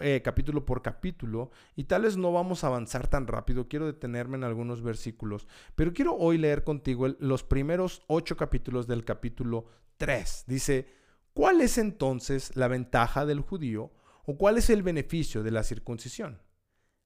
eh, 0.00 0.20
capítulo 0.24 0.66
por 0.66 0.82
capítulo, 0.82 1.52
y 1.76 1.84
tal 1.84 2.02
vez 2.02 2.16
no 2.16 2.32
vamos 2.32 2.64
a 2.64 2.66
avanzar 2.66 3.06
tan 3.06 3.28
rápido, 3.28 3.68
quiero 3.68 3.86
detenerme 3.86 4.36
en 4.36 4.44
algunos 4.44 4.82
versículos, 4.82 5.46
pero 5.76 5.92
quiero 5.92 6.16
hoy 6.16 6.38
leer 6.38 6.64
contigo 6.64 7.06
los 7.20 7.44
primeros 7.44 8.02
ocho 8.08 8.36
capítulos 8.36 8.88
del 8.88 9.04
capítulo 9.04 9.66
3. 9.96 10.44
Dice, 10.48 10.88
¿cuál 11.34 11.60
es 11.60 11.78
entonces 11.78 12.56
la 12.56 12.66
ventaja 12.66 13.24
del 13.26 13.42
judío 13.42 13.92
o 14.26 14.36
cuál 14.36 14.58
es 14.58 14.70
el 14.70 14.82
beneficio 14.82 15.44
de 15.44 15.52
la 15.52 15.62
circuncisión? 15.62 16.42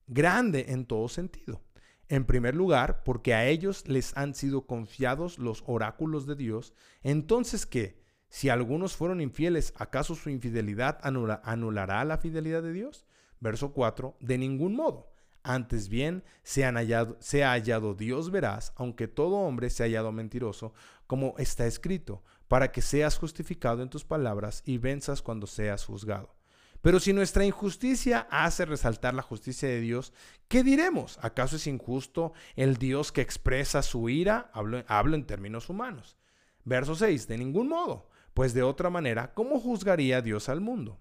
Grande 0.07 0.67
en 0.69 0.87
todo 0.87 1.09
sentido 1.09 1.61
en 2.09 2.25
primer 2.25 2.55
lugar, 2.55 3.03
porque 3.05 3.35
a 3.35 3.47
ellos 3.47 3.87
les 3.89 4.17
han 4.17 4.35
sido 4.35 4.67
confiados 4.67 5.39
los 5.39 5.63
oráculos 5.67 6.27
de 6.27 6.37
Dios, 6.37 6.75
entonces 7.03 7.67
¿qué? 7.67 8.03
Si 8.29 8.49
algunos 8.49 8.97
fueron 8.97 9.21
infieles, 9.21 9.73
¿acaso 9.77 10.15
su 10.15 10.29
infidelidad 10.29 10.99
anulará 11.03 12.05
la 12.05 12.19
fidelidad 12.19 12.63
de 12.63 12.73
Dios? 12.73 13.07
Verso 13.39 13.73
4, 13.73 14.17
de 14.21 14.39
ningún 14.39 14.75
modo. 14.75 15.13
Antes 15.45 15.89
bien, 15.89 16.25
se, 16.43 16.65
hallado, 16.65 17.19
ha 17.21 17.51
hallado 17.53 17.95
Dios 17.95 18.31
verás, 18.31 18.73
aunque 18.77 19.09
todo 19.09 19.37
hombre 19.37 19.71
se 19.71 19.83
ha 19.83 19.87
hallado 19.87 20.11
mentiroso, 20.11 20.73
como 21.07 21.35
está 21.39 21.67
escrito, 21.67 22.25
para 22.49 22.73
que 22.73 22.81
seas 22.81 23.19
justificado 23.19 23.83
en 23.83 23.91
tus 23.91 24.05
palabras 24.05 24.63
y 24.65 24.79
venzas 24.79 25.23
cuando 25.23 25.47
seas 25.47 25.85
juzgado. 25.85 26.35
Pero 26.85 27.01
si 27.01 27.15
nuestra 27.15 27.47
injusticia 27.47 28.29
hace 28.31 28.67
resaltar 28.67 29.15
la 29.15 29.23
justicia 29.23 29.67
de 29.67 29.81
Dios, 29.81 30.13
¿qué 30.49 30.63
diremos? 30.63 31.19
¿Acaso 31.23 31.57
es 31.57 31.67
injusto 31.67 32.35
el 32.57 32.77
Dios 32.77 33.11
que 33.11 33.23
expresa 33.23 33.81
su 33.81 34.11
ira? 34.11 34.51
Hablo, 34.53 35.17
en 35.17 35.25
términos 35.25 35.71
humanos. 35.71 36.19
Verso 36.63 36.95
6, 36.95 37.27
de 37.27 37.39
ningún 37.39 37.69
modo, 37.69 38.11
pues 38.35 38.53
de 38.53 38.63
otra 38.63 38.91
manera, 38.91 39.33
¿cómo 39.33 39.59
juzgaría 39.61 40.21
Dios 40.21 40.51
al 40.51 40.61
mundo? 40.61 40.99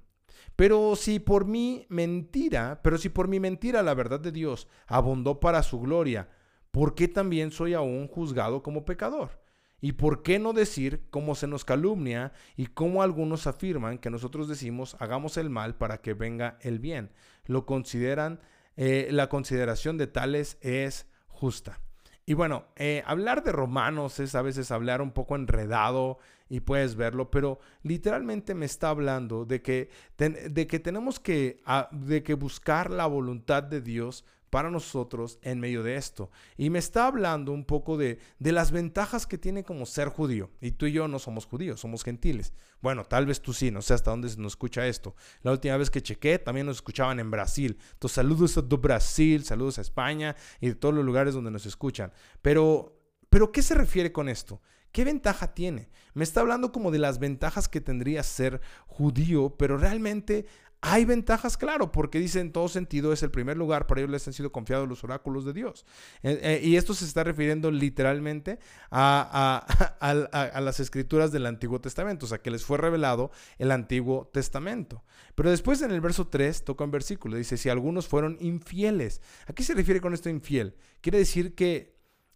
Pero 0.56 0.96
si 0.96 1.20
por 1.20 1.44
mi 1.44 1.86
mentira, 1.90 2.80
pero 2.82 2.98
si 2.98 3.10
por 3.10 3.28
mi 3.28 3.42
mentira 3.42 3.84
la 3.84 3.94
verdad 3.94 4.22
de 4.22 4.32
Dios 4.32 4.70
abundó 4.88 5.42
para 5.42 5.64
su 5.64 5.82
gloria, 5.82 6.30
¿por 6.72 6.96
qué 6.96 7.10
también 7.10 7.52
soy 7.52 7.74
aún 7.74 8.08
juzgado 8.08 8.64
como 8.64 8.86
pecador? 8.86 9.43
¿Y 9.84 9.92
por 9.92 10.24
qué 10.24 10.40
no 10.40 10.54
decir 10.54 11.02
cómo 11.10 11.36
se 11.36 11.46
nos 11.46 11.66
calumnia 11.66 12.32
y 12.56 12.68
cómo 12.68 13.04
algunos 13.04 13.48
afirman 13.48 13.98
que 13.98 14.10
nosotros 14.10 14.48
decimos 14.48 14.96
hagamos 15.02 15.36
el 15.36 15.50
mal 15.50 15.76
para 15.76 15.98
que 15.98 16.14
venga 16.14 16.58
el 16.62 16.80
bien? 16.80 17.12
Lo 17.48 17.66
consideran, 17.66 18.40
eh, 18.78 19.10
la 19.12 19.28
consideración 19.28 19.98
de 19.98 20.08
tales 20.08 20.58
es 20.62 21.06
justa. 21.28 21.82
Y 22.26 22.34
bueno, 22.34 22.68
eh, 22.78 23.04
hablar 23.06 23.44
de 23.44 23.52
romanos 23.52 24.22
es 24.22 24.36
a 24.36 24.42
veces 24.42 24.72
hablar 24.72 25.02
un 25.02 25.12
poco 25.12 25.36
enredado 25.36 26.18
y 26.48 26.62
puedes 26.62 26.96
verlo, 26.96 27.30
pero 27.30 27.60
literalmente 27.82 28.56
me 28.56 28.66
está 28.66 28.88
hablando 28.88 29.44
de 29.44 29.62
que, 29.62 29.90
de 30.18 30.66
que 30.66 30.80
tenemos 30.80 31.20
que, 31.20 31.62
ah, 31.66 31.90
de 31.92 32.24
que 32.24 32.36
buscar 32.36 32.90
la 32.90 33.06
voluntad 33.06 33.64
de 33.64 33.82
Dios 33.82 34.24
para 34.54 34.70
nosotros 34.70 35.40
en 35.42 35.60
medio 35.60 35.82
de 35.82 35.96
esto. 35.96 36.30
Y 36.58 36.70
me 36.70 36.78
está 36.78 37.08
hablando 37.08 37.52
un 37.52 37.66
poco 37.66 37.98
de, 37.98 38.20
de 38.38 38.52
las 38.52 38.70
ventajas 38.70 39.26
que 39.26 39.40
tiene 39.40 39.64
como 39.64 39.88
ser 39.88 40.10
judío. 40.10 40.52
Y 40.62 40.74
tú 40.74 40.86
y 40.86 40.92
yo 40.92 41.08
no 41.08 41.18
somos 41.18 41.48
judíos, 41.48 41.80
somos 41.80 42.04
gentiles. 42.04 42.54
Bueno, 42.80 43.04
tal 43.04 43.26
vez 43.26 43.42
tú 43.42 43.52
sí, 43.52 43.72
no 43.72 43.82
sé 43.82 43.96
hasta 43.96 44.12
dónde 44.12 44.30
se 44.30 44.40
nos 44.40 44.52
escucha 44.52 44.86
esto. 44.86 45.16
La 45.42 45.52
última 45.52 45.76
vez 45.76 45.90
que 45.90 46.04
chequé, 46.04 46.38
también 46.38 46.68
nos 46.68 46.76
escuchaban 46.76 47.20
en 47.20 47.32
Brasil. 47.32 47.80
Entonces, 47.94 48.14
saludos 48.14 48.56
a 48.56 48.62
Brasil, 48.62 49.44
saludos 49.44 49.80
a 49.80 49.82
España 49.82 50.36
y 50.62 50.68
de 50.68 50.76
todos 50.76 50.94
los 50.94 51.04
lugares 51.04 51.34
donde 51.34 51.50
nos 51.50 51.66
escuchan. 51.66 52.14
Pero, 52.44 52.96
pero 53.32 53.52
¿qué 53.52 53.64
se 53.64 53.74
refiere 53.74 54.12
con 54.12 54.30
esto? 54.30 54.62
¿Qué 54.92 55.04
ventaja 55.04 55.56
tiene? 55.56 55.90
Me 56.14 56.24
está 56.24 56.42
hablando 56.42 56.72
como 56.72 56.92
de 56.92 57.00
las 57.00 57.18
ventajas 57.18 57.68
que 57.68 57.82
tendría 57.82 58.22
ser 58.22 58.62
judío, 58.86 59.56
pero 59.58 59.80
realmente 59.80 60.46
hay 60.86 61.06
ventajas, 61.06 61.56
claro, 61.56 61.94
porque 61.94 62.20
dice 62.20 62.42
en 62.42 62.52
todo 62.52 62.68
sentido 62.68 63.14
es 63.14 63.24
el 63.24 63.32
primer 63.32 63.56
lugar, 63.56 63.88
para 63.88 64.02
ellos 64.02 64.12
les 64.12 64.28
han 64.28 64.34
sido 64.34 64.52
confiados 64.52 64.90
los 64.90 65.02
oráculos 65.06 65.46
de 65.46 65.54
Dios. 65.54 65.86
Eh, 66.24 66.38
eh, 66.44 66.62
y 66.62 66.76
esto 66.76 66.94
se 66.94 67.06
está 67.06 67.24
refiriendo 67.24 67.72
literalmente 67.72 68.60
a, 68.92 69.66
a, 70.02 70.62
las 70.62 70.82
escrituras 70.82 71.32
del 71.32 71.46
Antiguo 71.46 71.80
Testamento, 71.80 72.26
o 72.26 72.30
sea, 72.30 72.42
que 72.42 72.52
les 72.52 72.66
fue 72.66 72.78
revelado 72.78 73.32
el 73.60 73.72
Antiguo 73.72 74.30
Testamento. 74.34 75.06
Pero 75.36 75.52
después 75.52 75.82
en 75.82 75.92
el 75.92 76.02
verso 76.02 76.28
3 76.28 76.66
toca 76.66 76.84
un 76.84 76.92
versículo, 76.92 77.38
dice, 77.38 77.56
si 77.56 77.70
algunos 77.70 78.10
fueron 78.10 78.36
infieles. 78.42 79.22
¿A 79.48 79.54
qué 79.54 79.64
se 79.64 79.76
refiere 79.76 80.02
con 80.02 80.14
esto 80.14 80.28
infiel? 80.28 80.76
Quiere 81.00 81.18
decir 81.18 81.56
que 81.56 81.93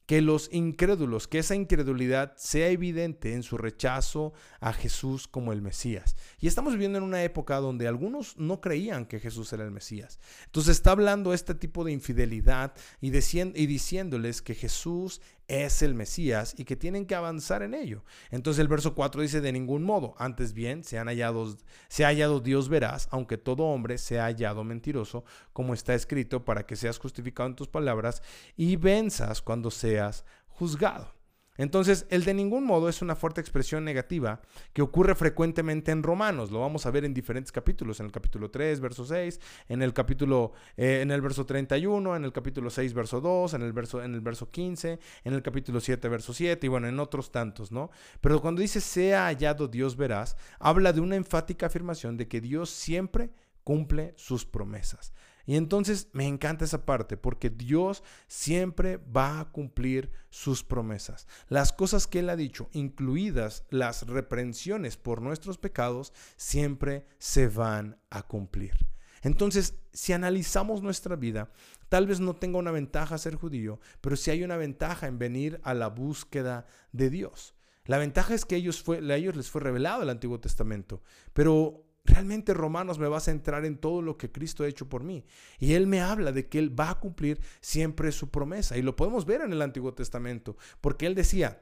que 0.08 0.22
los 0.22 0.50
incrédulos, 0.54 1.28
que 1.28 1.40
esa 1.40 1.54
incredulidad 1.54 2.34
sea 2.38 2.70
evidente 2.70 3.34
en 3.34 3.44
su 3.44 3.58
rechazo 3.58 4.34
a 4.62 4.72
Jesús 4.72 5.28
como 5.28 5.52
el 5.52 5.62
Mesías. 5.62 6.16
Y 6.40 6.48
estamos 6.48 6.74
viviendo 6.74 6.98
en 6.98 7.04
una 7.04 7.24
época 7.24 7.58
donde 7.58 7.90
algunos 7.90 8.38
no 8.38 8.62
creían 8.62 9.06
que 9.06 9.20
Jesús 9.20 9.52
era 9.52 9.66
el 9.66 9.72
Mesías. 9.72 10.20
Entonces 10.46 10.78
está 10.78 10.92
hablando 10.92 11.34
este 11.34 11.56
tipo 11.56 11.84
de 11.84 11.92
infidelidad 11.92 12.74
y, 13.02 13.10
diciéndoles 13.10 14.42
que 14.42 14.56
Jesús 14.56 15.22
es 15.48 15.82
el 15.82 15.94
Mesías 15.94 16.54
y 16.58 16.66
que 16.66 16.76
tienen 16.76 17.06
que 17.06 17.16
avanzar 17.16 17.64
en 17.64 17.74
ello. 17.74 18.04
Entonces 18.32 18.60
el 18.60 18.68
verso 18.68 18.94
4 18.96 19.22
dice 19.22 19.42
de 19.42 19.52
ningún 19.52 19.84
modo, 19.84 20.16
antes 20.18 20.54
bien 20.54 20.84
se, 20.84 20.98
han 20.98 21.08
hallado, 21.08 21.58
se 21.88 22.06
ha 22.06 22.10
hallado 22.10 22.40
Dios 22.40 22.70
verás, 22.70 23.08
aunque 23.12 23.38
todo 23.38 23.66
hombre 23.66 23.98
se 23.98 24.20
ha 24.20 24.26
hallado 24.26 24.64
mentiroso, 24.64 25.24
como 25.54 25.74
está 25.74 25.94
escrito, 25.94 26.46
para 26.46 26.66
que 26.66 26.76
seas 26.76 27.00
justificado 27.00 27.50
en 27.50 27.56
tus 27.56 27.68
palabras 27.68 28.22
y 28.56 28.76
venzas 28.76 29.42
cuando 29.42 29.72
seas 29.72 30.26
juzgado. 30.48 31.17
Entonces, 31.58 32.06
el 32.10 32.24
de 32.24 32.34
ningún 32.34 32.64
modo 32.66 32.90
es 32.90 33.02
una 33.02 33.16
fuerte 33.16 33.42
expresión 33.42 33.84
negativa 33.84 34.42
que 34.74 34.82
ocurre 34.82 35.16
frecuentemente 35.16 35.92
en 35.92 36.04
Romanos. 36.04 36.52
Lo 36.52 36.60
vamos 36.60 36.86
a 36.86 36.92
ver 36.92 37.06
en 37.06 37.14
diferentes 37.14 37.52
capítulos, 37.52 38.00
en 38.00 38.08
el 38.08 38.12
capítulo 38.12 38.52
3, 38.52 38.80
verso 38.80 39.06
6, 39.06 39.40
en 39.70 39.82
el 39.82 39.94
capítulo, 39.94 40.54
eh, 40.76 41.00
en 41.02 41.12
el 41.12 41.22
verso 41.22 41.46
31, 41.46 42.16
en 42.16 42.24
el 42.24 42.32
capítulo 42.32 42.70
6, 42.70 42.94
verso 42.94 43.22
2, 43.22 43.56
en 43.56 43.62
el 43.64 43.74
verso, 43.74 44.04
en 44.04 44.14
el 44.14 44.22
verso 44.22 44.50
15, 44.50 45.00
en 45.24 45.34
el 45.34 45.42
capítulo 45.42 45.80
7, 45.80 46.08
verso 46.10 46.34
7, 46.34 46.66
y 46.66 46.70
bueno, 46.70 46.88
en 46.88 47.00
otros 47.00 47.32
tantos, 47.32 47.72
¿no? 47.72 47.90
Pero 48.22 48.42
cuando 48.42 48.62
dice 48.62 48.82
sea 48.82 49.26
hallado 49.26 49.68
Dios 49.68 49.98
verás, 49.98 50.38
habla 50.60 50.94
de 50.94 51.02
una 51.02 51.16
enfática 51.16 51.66
afirmación 51.66 52.18
de 52.18 52.28
que 52.28 52.42
Dios 52.42 52.70
siempre 52.70 53.32
cumple 53.64 54.14
sus 54.16 54.46
promesas. 54.46 55.14
Y 55.48 55.56
entonces 55.56 56.10
me 56.12 56.28
encanta 56.28 56.66
esa 56.66 56.86
parte 56.86 57.16
porque 57.16 57.50
Dios 57.50 58.04
siempre 58.28 58.98
va 58.98 59.40
a 59.40 59.52
cumplir 59.52 60.12
sus 60.30 60.62
promesas. 60.62 61.26
Las 61.48 61.72
cosas 61.72 62.06
que 62.06 62.20
Él 62.20 62.30
ha 62.30 62.36
dicho, 62.36 62.70
incluidas 62.74 63.64
las 63.70 64.06
reprensiones 64.06 64.98
por 64.98 65.22
nuestros 65.22 65.58
pecados, 65.58 66.12
siempre 66.36 67.08
se 67.18 67.48
van 67.48 67.98
a 68.10 68.24
cumplir. 68.24 68.74
Entonces, 69.22 69.76
si 69.94 70.12
analizamos 70.12 70.82
nuestra 70.84 71.16
vida, 71.16 71.50
tal 71.88 72.08
vez 72.08 72.20
no 72.20 72.36
tenga 72.36 72.60
una 72.60 72.72
ventaja 72.72 73.18
ser 73.18 73.36
judío, 73.36 73.80
pero 74.02 74.18
sí 74.18 74.32
hay 74.32 74.44
una 74.44 74.58
ventaja 74.58 75.08
en 75.08 75.18
venir 75.18 75.62
a 75.64 75.74
la 75.74 75.88
búsqueda 75.88 76.66
de 76.92 77.10
Dios. 77.10 77.56
La 77.86 77.98
ventaja 77.98 78.34
es 78.34 78.44
que 78.44 78.58
ellos 78.58 78.84
fue, 78.84 78.98
a 78.98 79.16
ellos 79.16 79.38
les 79.38 79.50
fue 79.50 79.62
revelado 79.62 80.04
el 80.04 80.10
Antiguo 80.10 80.42
Testamento, 80.42 81.02
pero 81.32 81.87
Realmente 82.08 82.54
Romanos 82.54 82.98
me 82.98 83.08
va 83.08 83.18
a 83.18 83.22
centrar 83.22 83.66
en 83.66 83.78
todo 83.78 84.02
lo 84.02 84.18
que 84.18 84.32
Cristo 84.32 84.64
ha 84.64 84.68
hecho 84.68 84.88
por 84.88 85.04
mí. 85.04 85.26
Y 85.60 85.74
Él 85.74 85.88
me 85.88 86.02
habla 86.02 86.32
de 86.32 86.48
que 86.48 86.58
Él 86.58 86.78
va 86.78 86.90
a 86.90 87.00
cumplir 87.00 87.40
siempre 87.60 88.12
su 88.12 88.30
promesa. 88.32 88.78
Y 88.78 88.82
lo 88.82 88.96
podemos 88.96 89.26
ver 89.26 89.42
en 89.42 89.52
el 89.52 89.62
Antiguo 89.62 89.94
Testamento, 89.94 90.58
porque 90.82 91.06
Él 91.06 91.16
decía, 91.16 91.62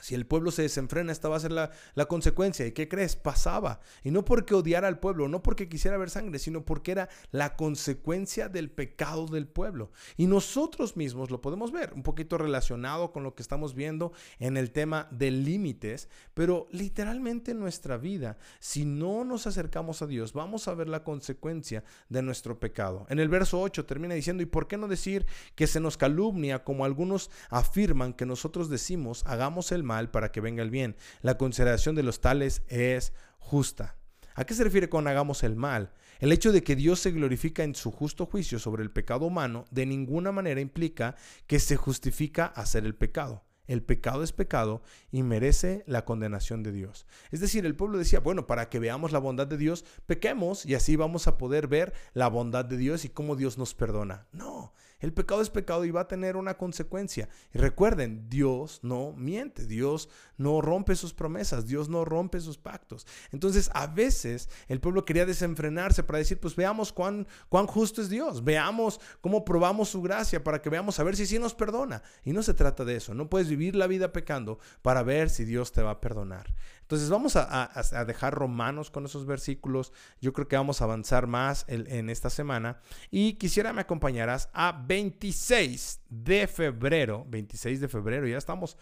si 0.00 0.14
el 0.14 0.26
pueblo 0.26 0.50
se 0.50 0.62
desenfrena, 0.62 1.12
esta 1.12 1.28
va 1.28 1.36
a 1.36 1.40
ser 1.40 1.52
la, 1.52 1.70
consecuencia. 2.06 2.66
¿Y 2.66 2.72
qué 2.72 2.88
crees? 2.88 3.16
Pasaba. 3.16 3.80
Y 4.04 4.10
no 4.10 4.24
porque 4.24 4.54
odiara 4.54 4.88
al 4.88 4.98
pueblo, 4.98 5.28
no 5.28 5.42
porque 5.42 5.68
quisiera 5.68 5.96
ver 5.96 6.10
sangre, 6.10 6.38
sino 6.38 6.64
porque 6.64 6.92
era 6.92 7.08
la 7.30 7.56
consecuencia 7.56 8.48
del 8.48 8.70
pecado 8.70 9.26
del 9.26 9.48
pueblo. 9.48 9.90
Y 10.16 10.26
nosotros 10.26 10.96
mismos 10.96 11.30
lo 11.30 11.40
podemos 11.40 11.72
ver, 11.72 11.92
un 11.94 12.02
poquito 12.02 12.38
relacionado 12.38 13.12
con 13.12 13.22
lo 13.22 13.34
que 13.34 13.42
estamos 13.42 13.74
viendo 13.74 14.12
en 14.38 14.56
el 14.56 14.70
tema 14.70 15.08
de 15.10 15.30
límites, 15.30 16.08
pero 16.34 16.68
literalmente 16.70 17.52
en 17.52 17.60
nuestra 17.60 17.96
vida, 17.96 18.38
si 18.60 18.84
no 18.84 19.24
nos 19.24 19.46
acercamos 19.46 20.02
a 20.02 20.06
Dios, 20.06 20.32
vamos 20.32 20.68
a 20.68 20.74
ver 20.74 20.88
la 20.88 21.02
consecuencia 21.02 21.84
de 22.08 22.22
nuestro 22.22 22.60
pecado. 22.60 23.06
En 23.08 23.18
el 23.18 23.28
verso 23.28 23.60
8 23.60 23.86
termina 23.86 24.14
diciendo, 24.14 24.42
¿y 24.42 24.46
por 24.46 24.68
qué 24.68 24.76
no 24.76 24.88
decir 24.88 25.26
que 25.54 25.66
se 25.66 25.80
nos 25.80 25.96
calumnia 25.96 26.64
como 26.64 26.84
algunos 26.84 27.30
afirman 27.50 28.12
que 28.12 28.26
nosotros 28.26 28.68
decimos, 28.68 29.24
hagamos 29.26 29.72
el 29.72 29.82
mal 29.86 30.10
para 30.10 30.30
que 30.30 30.42
venga 30.42 30.62
el 30.62 30.70
bien. 30.70 30.96
La 31.22 31.38
consideración 31.38 31.94
de 31.94 32.02
los 32.02 32.20
tales 32.20 32.62
es 32.68 33.14
justa. 33.38 33.96
¿A 34.34 34.44
qué 34.44 34.52
se 34.52 34.64
refiere 34.64 34.90
con 34.90 35.08
hagamos 35.08 35.42
el 35.44 35.56
mal? 35.56 35.92
El 36.18 36.32
hecho 36.32 36.52
de 36.52 36.62
que 36.62 36.76
Dios 36.76 37.00
se 37.00 37.10
glorifica 37.10 37.64
en 37.64 37.74
su 37.74 37.90
justo 37.90 38.26
juicio 38.26 38.58
sobre 38.58 38.82
el 38.82 38.90
pecado 38.90 39.26
humano 39.26 39.64
de 39.70 39.86
ninguna 39.86 40.32
manera 40.32 40.60
implica 40.60 41.16
que 41.46 41.58
se 41.58 41.76
justifica 41.76 42.46
hacer 42.46 42.84
el 42.84 42.94
pecado. 42.94 43.44
El 43.66 43.82
pecado 43.82 44.22
es 44.22 44.32
pecado 44.32 44.82
y 45.10 45.22
merece 45.22 45.82
la 45.86 46.04
condenación 46.04 46.62
de 46.62 46.72
Dios. 46.72 47.06
Es 47.30 47.40
decir, 47.40 47.66
el 47.66 47.74
pueblo 47.74 47.98
decía, 47.98 48.20
bueno, 48.20 48.46
para 48.46 48.68
que 48.68 48.78
veamos 48.78 49.12
la 49.12 49.18
bondad 49.18 49.46
de 49.46 49.56
Dios, 49.56 49.84
pequemos 50.06 50.64
y 50.64 50.74
así 50.74 50.96
vamos 50.96 51.26
a 51.26 51.36
poder 51.36 51.66
ver 51.66 51.92
la 52.12 52.28
bondad 52.28 52.64
de 52.64 52.76
Dios 52.76 53.04
y 53.04 53.08
cómo 53.08 53.36
Dios 53.36 53.58
nos 53.58 53.74
perdona. 53.74 54.26
No, 54.32 54.72
el 54.98 55.12
pecado 55.12 55.42
es 55.42 55.50
pecado 55.50 55.84
y 55.84 55.90
va 55.90 56.02
a 56.02 56.08
tener 56.08 56.36
una 56.36 56.56
consecuencia. 56.56 57.28
Y 57.52 57.58
recuerden, 57.58 58.28
Dios 58.30 58.80
no 58.82 59.12
miente, 59.12 59.66
Dios 59.66 60.08
no 60.38 60.60
rompe 60.60 60.96
sus 60.96 61.12
promesas, 61.12 61.66
Dios 61.66 61.88
no 61.88 62.04
rompe 62.04 62.40
sus 62.40 62.56
pactos. 62.56 63.06
Entonces, 63.30 63.70
a 63.74 63.86
veces 63.86 64.48
el 64.68 64.80
pueblo 64.80 65.04
quería 65.04 65.26
desenfrenarse 65.26 66.02
para 66.02 66.18
decir, 66.18 66.40
pues 66.40 66.56
veamos 66.56 66.92
cuán, 66.92 67.26
cuán 67.48 67.66
justo 67.66 68.00
es 68.00 68.08
Dios, 68.08 68.42
veamos 68.42 69.00
cómo 69.20 69.44
probamos 69.44 69.90
su 69.90 70.00
gracia 70.00 70.42
para 70.42 70.62
que 70.62 70.70
veamos 70.70 70.98
a 70.98 71.04
ver 71.04 71.16
si 71.16 71.26
sí 71.26 71.38
nos 71.38 71.54
perdona. 71.54 72.02
Y 72.24 72.32
no 72.32 72.42
se 72.42 72.54
trata 72.54 72.84
de 72.84 72.96
eso, 72.96 73.14
no 73.14 73.28
puedes 73.28 73.48
vivir 73.48 73.76
la 73.76 73.86
vida 73.86 74.12
pecando 74.12 74.58
para 74.82 75.02
ver 75.02 75.28
si 75.30 75.44
Dios 75.44 75.72
te 75.72 75.82
va 75.82 75.92
a 75.92 76.00
perdonar. 76.00 76.54
Entonces 76.86 77.10
vamos 77.10 77.34
a, 77.34 78.04
dejar 78.06 78.32
Romanos 78.32 78.92
con 78.92 79.04
esos 79.06 79.26
versículos. 79.26 79.92
Yo 80.20 80.32
creo 80.32 80.46
que 80.46 80.54
vamos 80.54 80.80
a 80.80 80.84
avanzar 80.84 81.26
más 81.26 81.64
en, 81.66 82.08
esta 82.10 82.30
semana. 82.30 82.78
Y 83.10 83.32
quisiera 83.32 83.72
me 83.72 83.80
acompañarás 83.80 84.50
a 84.52 84.84
26 84.86 86.02
de 86.08 86.46
febrero. 86.46 87.26
26 87.28 87.80
de 87.80 87.88
febrero, 87.88 88.28
ya 88.28 88.38
estamos 88.38 88.76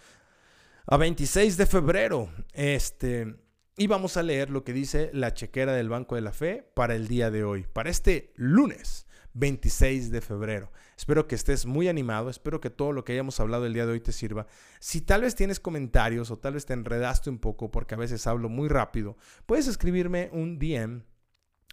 a 0.87 0.99
26 0.99 1.57
de 1.57 1.65
febrero. 1.65 2.29
Este, 2.53 3.37
y 3.79 3.87
vamos 3.87 4.19
a 4.19 4.23
leer 4.23 4.51
lo 4.51 4.65
que 4.65 4.75
dice 4.75 5.09
la 5.15 5.33
chequera 5.33 5.73
del 5.73 5.89
Banco 5.89 6.15
de 6.15 6.21
la 6.21 6.35
Fe 6.35 6.71
para 6.75 6.95
el 6.97 7.09
día 7.09 7.31
de 7.31 7.43
hoy, 7.43 7.67
para 7.73 7.89
este 7.89 8.35
lunes 8.37 9.07
26 9.35 10.11
de 10.11 10.21
febrero. 10.21 10.73
Espero 10.97 11.27
que 11.27 11.35
estés 11.35 11.67
muy 11.67 11.89
animado, 11.89 12.31
espero 12.31 12.61
que 12.61 12.71
todo 12.71 12.93
lo 12.93 13.05
que 13.05 13.13
hayamos 13.13 13.39
hablado 13.41 13.67
el 13.67 13.75
día 13.75 13.87
de 13.87 13.93
hoy 13.93 14.01
te 14.01 14.13
sirva. 14.13 14.47
Si 14.81 15.01
tal 15.01 15.23
vez 15.23 15.35
tienes 15.35 15.61
comentarios 15.61 16.31
o 16.31 16.39
tal 16.39 16.55
vez 16.55 16.67
te 16.67 16.73
enredaste 16.73 17.31
un 17.31 17.39
poco 17.39 17.71
porque 17.71 17.95
a 17.95 17.99
veces 17.99 18.27
hablo 18.27 18.49
muy 18.49 18.69
rápido, 18.69 19.17
puedes 19.47 19.67
escribirme 19.67 20.31
un 20.33 20.59
DM 20.59 21.03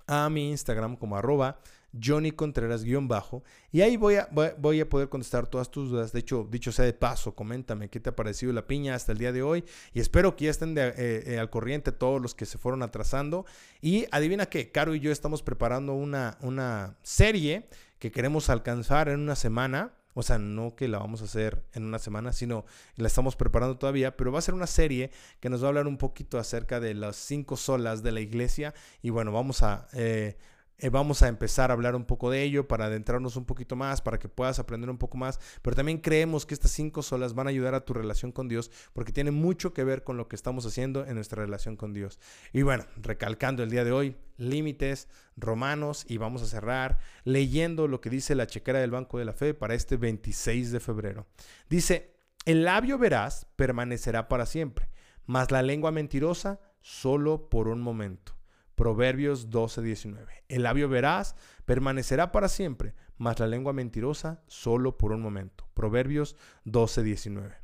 a 0.07 0.29
mi 0.29 0.49
Instagram 0.49 0.97
como 0.97 1.15
arroba 1.15 1.59
Johnny 1.99 2.31
Contreras-bajo. 2.31 3.43
Y 3.71 3.81
ahí 3.81 3.97
voy 3.97 4.15
a, 4.15 4.29
voy 4.57 4.79
a 4.79 4.89
poder 4.89 5.09
contestar 5.09 5.47
todas 5.47 5.69
tus 5.71 5.89
dudas. 5.89 6.11
De 6.11 6.19
hecho, 6.19 6.47
dicho 6.49 6.71
sea 6.71 6.85
de 6.85 6.93
paso, 6.93 7.35
coméntame 7.35 7.89
qué 7.89 7.99
te 7.99 8.09
ha 8.09 8.15
parecido 8.15 8.53
la 8.53 8.67
piña 8.67 8.95
hasta 8.95 9.11
el 9.11 9.17
día 9.17 9.31
de 9.31 9.41
hoy. 9.41 9.63
Y 9.93 9.99
espero 9.99 10.35
que 10.35 10.45
ya 10.45 10.51
estén 10.51 10.77
eh, 10.77 10.93
eh, 10.97 11.39
al 11.39 11.49
corriente 11.49 11.91
todos 11.91 12.21
los 12.21 12.35
que 12.35 12.45
se 12.45 12.57
fueron 12.57 12.83
atrasando. 12.83 13.45
Y 13.81 14.05
adivina 14.11 14.45
qué, 14.47 14.71
Caro 14.71 14.95
y 14.95 14.99
yo 14.99 15.11
estamos 15.11 15.43
preparando 15.43 15.93
una, 15.93 16.37
una 16.41 16.97
serie 17.03 17.67
que 17.99 18.11
queremos 18.11 18.49
alcanzar 18.49 19.09
en 19.09 19.19
una 19.19 19.35
semana. 19.35 19.93
O 20.13 20.23
sea, 20.23 20.37
no 20.37 20.75
que 20.75 20.89
la 20.89 20.97
vamos 20.97 21.21
a 21.21 21.25
hacer 21.25 21.63
en 21.73 21.85
una 21.85 21.97
semana, 21.97 22.33
sino 22.33 22.65
la 22.97 23.07
estamos 23.07 23.37
preparando 23.37 23.77
todavía, 23.77 24.17
pero 24.17 24.31
va 24.31 24.39
a 24.39 24.41
ser 24.41 24.53
una 24.53 24.67
serie 24.67 25.09
que 25.39 25.49
nos 25.49 25.61
va 25.61 25.67
a 25.67 25.69
hablar 25.69 25.87
un 25.87 25.97
poquito 25.97 26.37
acerca 26.37 26.81
de 26.81 26.93
las 26.93 27.15
cinco 27.15 27.55
solas 27.55 28.03
de 28.03 28.11
la 28.11 28.19
iglesia. 28.19 28.73
Y 29.01 29.09
bueno, 29.09 29.31
vamos 29.31 29.63
a 29.63 29.87
eh, 29.93 30.37
eh, 30.81 30.89
vamos 30.89 31.21
a 31.21 31.27
empezar 31.27 31.69
a 31.69 31.73
hablar 31.73 31.95
un 31.95 32.05
poco 32.05 32.31
de 32.31 32.41
ello 32.41 32.67
para 32.67 32.85
adentrarnos 32.85 33.35
un 33.35 33.45
poquito 33.45 33.75
más, 33.75 34.01
para 34.01 34.17
que 34.17 34.27
puedas 34.27 34.57
aprender 34.57 34.89
un 34.89 34.97
poco 34.97 35.15
más. 35.15 35.39
Pero 35.61 35.75
también 35.75 35.99
creemos 35.99 36.47
que 36.47 36.55
estas 36.55 36.71
cinco 36.71 37.03
solas 37.03 37.35
van 37.35 37.45
a 37.45 37.51
ayudar 37.51 37.75
a 37.75 37.85
tu 37.85 37.93
relación 37.93 38.31
con 38.31 38.47
Dios 38.47 38.71
porque 38.93 39.11
tiene 39.11 39.29
mucho 39.29 39.73
que 39.73 39.83
ver 39.83 40.03
con 40.03 40.17
lo 40.17 40.27
que 40.27 40.35
estamos 40.35 40.65
haciendo 40.65 41.05
en 41.05 41.13
nuestra 41.13 41.43
relación 41.43 41.77
con 41.77 41.93
Dios. 41.93 42.19
Y 42.51 42.63
bueno, 42.63 42.83
recalcando 42.97 43.61
el 43.61 43.69
día 43.69 43.83
de 43.83 43.91
hoy, 43.91 44.17
límites, 44.37 45.07
romanos, 45.37 46.03
y 46.07 46.17
vamos 46.17 46.41
a 46.41 46.47
cerrar 46.47 46.97
leyendo 47.25 47.87
lo 47.87 48.01
que 48.01 48.09
dice 48.09 48.33
la 48.33 48.47
chequera 48.47 48.79
del 48.79 48.89
Banco 48.89 49.19
de 49.19 49.25
la 49.25 49.33
Fe 49.33 49.53
para 49.53 49.75
este 49.75 49.97
26 49.97 50.71
de 50.71 50.79
febrero. 50.79 51.27
Dice, 51.69 52.15
el 52.45 52.63
labio 52.63 52.97
veraz 52.97 53.45
permanecerá 53.55 54.27
para 54.27 54.47
siempre, 54.47 54.89
mas 55.27 55.51
la 55.51 55.61
lengua 55.61 55.91
mentirosa 55.91 56.59
solo 56.81 57.49
por 57.49 57.67
un 57.67 57.81
momento. 57.81 58.40
Proverbios 58.81 59.51
12:19. 59.51 60.43
El 60.49 60.63
labio 60.63 60.89
veraz 60.89 61.35
permanecerá 61.65 62.31
para 62.31 62.47
siempre, 62.47 62.95
mas 63.15 63.37
la 63.37 63.45
lengua 63.45 63.73
mentirosa 63.73 64.41
solo 64.47 64.97
por 64.97 65.11
un 65.11 65.21
momento. 65.21 65.67
Proverbios 65.75 66.35
12:19. 66.65 67.57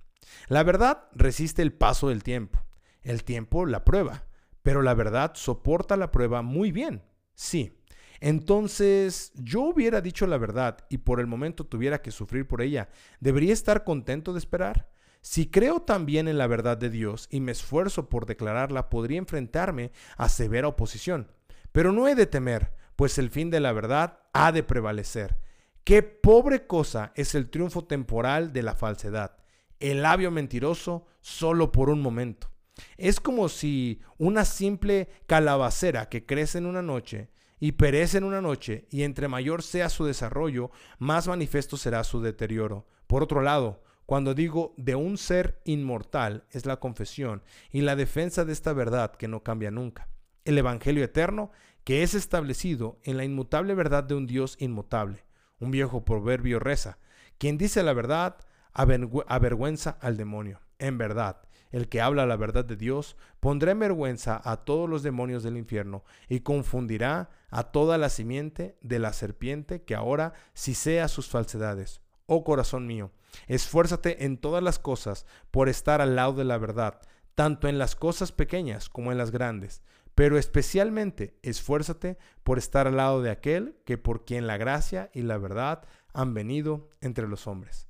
La 0.48 0.62
verdad 0.62 1.10
resiste 1.14 1.64
el 1.64 1.74
paso 1.74 2.10
del 2.10 2.22
tiempo. 2.22 2.64
El 3.02 3.24
tiempo 3.24 3.66
la 3.66 3.84
prueba, 3.84 4.28
pero 4.62 4.84
la 4.84 4.94
verdad 4.94 5.32
soporta 5.34 5.98
la 5.98 6.12
prueba 6.12 6.44
muy 6.44 6.72
bien. 6.72 7.02
Sí. 7.34 7.82
Entonces, 8.20 9.32
yo 9.34 9.62
hubiera 9.62 10.02
dicho 10.02 10.28
la 10.28 10.38
verdad 10.38 10.86
y 10.88 11.00
por 11.00 11.20
el 11.20 11.26
momento 11.26 11.66
tuviera 11.66 12.00
que 12.04 12.12
sufrir 12.12 12.48
por 12.48 12.62
ella. 12.62 12.90
¿Debería 13.20 13.54
estar 13.54 13.84
contento 13.84 14.34
de 14.34 14.40
esperar? 14.40 14.92
Si 15.30 15.52
creo 15.52 15.82
también 15.82 16.30
en 16.30 16.38
la 16.38 16.48
verdad 16.48 16.78
de 16.78 16.90
Dios 16.90 17.28
y 17.30 17.42
me 17.42 17.52
esfuerzo 17.52 18.08
por 18.08 18.26
declararla, 18.26 18.90
podría 18.90 19.18
enfrentarme 19.18 19.92
a 20.16 20.30
severa 20.30 20.70
oposición. 20.70 21.34
Pero 21.74 21.92
no 21.92 22.08
he 22.08 22.16
de 22.16 22.28
temer, 22.28 22.72
pues 22.96 23.18
el 23.18 23.30
fin 23.30 23.50
de 23.50 23.60
la 23.60 23.74
verdad 23.74 24.22
ha 24.32 24.54
de 24.54 24.63
prevalecer. 24.63 25.38
Qué 25.84 26.02
pobre 26.02 26.66
cosa 26.66 27.12
es 27.16 27.36
el 27.36 27.50
triunfo 27.50 27.84
temporal 27.84 28.54
de 28.54 28.63
la 28.63 28.74
falsedad, 28.74 29.36
el 29.82 30.02
labio 30.02 30.32
mentiroso 30.32 31.08
solo 31.20 31.74
por 31.74 31.90
un 31.90 32.02
momento. 32.02 32.50
Es 32.96 33.20
como 33.20 33.50
si 33.50 34.00
una 34.18 34.46
simple 34.46 35.10
calabacera 35.26 36.08
que 36.08 36.26
crece 36.26 36.60
en 36.60 36.66
una 36.66 36.82
noche 36.82 37.32
y 37.60 37.74
perece 37.74 38.20
en 38.20 38.24
una 38.24 38.40
noche, 38.40 38.88
y 38.92 39.04
entre 39.04 39.28
mayor 39.28 39.62
sea 39.62 39.90
su 39.90 40.06
desarrollo, 40.06 40.72
más 41.00 41.28
manifiesto 41.28 41.76
será 41.76 42.06
su 42.06 42.22
deterioro. 42.22 42.88
Por 43.08 43.24
otro 43.24 43.42
lado, 43.42 43.84
cuando 44.08 44.34
digo 44.34 44.74
de 44.78 44.96
un 44.96 45.17
ser 45.17 45.62
inmortal 45.65 46.46
es 46.52 46.65
la 46.65 46.78
confesión 46.78 47.43
y 47.72 47.82
la 47.82 47.98
defensa 47.98 48.46
de 48.46 48.54
esta 48.54 48.72
verdad 48.72 49.12
que 49.12 49.28
no 49.28 49.43
cambia 49.43 49.70
nunca. 49.70 50.08
El 50.46 50.58
Evangelio 50.58 51.04
eterno 51.04 51.52
que 51.84 52.04
es 52.04 52.13
establecido 52.13 53.00
en 53.04 53.17
la 53.17 53.26
inmutable 53.26 53.76
verdad 53.76 54.06
de 54.06 54.15
un 54.15 54.26
Dios 54.26 54.56
inmutable. 54.60 55.26
Un 55.60 55.72
viejo 55.72 56.06
proverbio 56.06 56.58
reza, 56.60 57.00
quien 57.38 57.58
dice 57.58 57.84
la 57.84 57.91
verdad 57.91 58.38
avergüenza 58.74 59.98
al 60.00 60.15
demonio. 60.15 60.62
En 60.80 60.98
verdad, 60.98 61.41
el 61.72 61.89
que 61.89 62.00
habla 62.00 62.26
la 62.26 62.38
verdad 62.38 62.63
de 62.63 62.78
Dios 62.78 63.17
pondrá 63.41 63.72
en 63.74 63.80
vergüenza 63.80 64.41
a 64.41 64.63
todos 64.63 64.89
los 64.89 65.04
demonios 65.04 65.43
del 65.43 65.58
infierno 65.58 66.06
y 66.30 66.39
confundirá 66.39 67.30
a 67.50 67.72
toda 67.72 67.98
la 67.98 68.08
simiente 68.08 68.78
de 68.80 69.00
la 69.00 69.12
serpiente 69.12 69.84
que 69.84 69.96
ahora 69.96 70.32
sisea 70.54 71.10
sus 71.10 71.28
falsedades. 71.28 72.07
Oh 72.28 72.44
corazón 72.44 72.86
mío, 72.86 73.12
Esfuérzate 73.48 74.26
en 74.26 74.38
todas 74.38 74.63
las 74.63 74.80
cosas 74.80 75.26
por 75.52 75.70
estar 75.70 76.02
al 76.02 76.16
lado 76.16 76.34
de 76.34 76.44
la 76.44 76.58
verdad, 76.58 77.02
tanto 77.36 77.68
en 77.68 77.78
las 77.78 77.96
cosas 77.96 78.32
pequeñas 78.32 78.90
como 78.90 79.12
en 79.12 79.18
las 79.18 79.32
grandes. 79.32 79.84
pero 80.16 80.40
especialmente 80.40 81.38
esfuérzate 81.44 82.18
por 82.44 82.58
estar 82.58 82.88
al 82.88 82.98
lado 82.98 83.22
de 83.22 83.30
aquel 83.30 83.78
que 83.86 84.00
por 84.00 84.26
quien 84.26 84.48
la 84.48 84.58
gracia 84.58 85.12
y 85.13 85.22
la 85.22 85.38
verdad 85.38 85.84
han 86.12 86.34
venido 86.34 86.90
entre 87.02 87.28
los 87.28 87.46
hombres. 87.46 87.88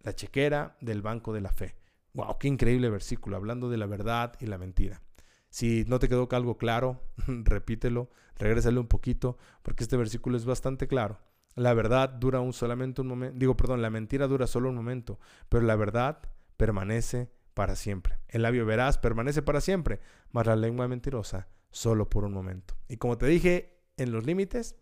La 0.00 0.14
chequera 0.14 0.78
del 0.80 1.02
banco 1.02 1.34
de 1.34 1.42
la 1.42 1.52
fe. 1.52 1.76
Wow, 2.14 2.38
qué 2.38 2.48
increíble 2.48 2.88
versículo, 2.88 3.36
hablando 3.36 3.68
de 3.68 3.76
la 3.76 3.84
verdad 3.84 4.32
y 4.40 4.46
la 4.46 4.56
mentira. 4.56 5.02
Si 5.50 5.84
no 5.86 5.98
te 5.98 6.08
quedó 6.08 6.26
algo 6.32 6.56
claro, 6.56 7.02
repítelo, 7.26 8.08
regrésale 8.38 8.80
un 8.80 8.88
poquito, 8.88 9.36
porque 9.62 9.84
este 9.84 9.98
versículo 9.98 10.38
es 10.38 10.46
bastante 10.46 10.88
claro. 10.88 11.18
La 11.58 11.74
verdad 11.74 12.08
dura 12.08 12.40
un 12.40 12.52
solamente 12.52 13.00
un 13.00 13.08
momento, 13.08 13.36
digo, 13.38 13.56
perdón, 13.56 13.82
la 13.82 13.90
mentira 13.90 14.26
dura 14.28 14.46
solo 14.46 14.68
un 14.68 14.76
momento, 14.76 15.18
pero 15.48 15.64
la 15.64 15.76
verdad 15.76 16.20
permanece 16.56 17.30
para 17.54 17.74
siempre. 17.74 18.18
El 18.28 18.42
labio 18.42 18.64
veraz 18.64 18.98
permanece 18.98 19.42
para 19.42 19.60
siempre, 19.60 20.00
mas 20.30 20.46
la 20.46 20.54
lengua 20.54 20.86
mentirosa 20.86 21.48
solo 21.70 22.08
por 22.08 22.24
un 22.24 22.32
momento. 22.32 22.74
Y 22.88 22.96
como 22.98 23.18
te 23.18 23.26
dije, 23.26 23.82
en 23.96 24.12
los 24.12 24.24
límites, 24.24 24.76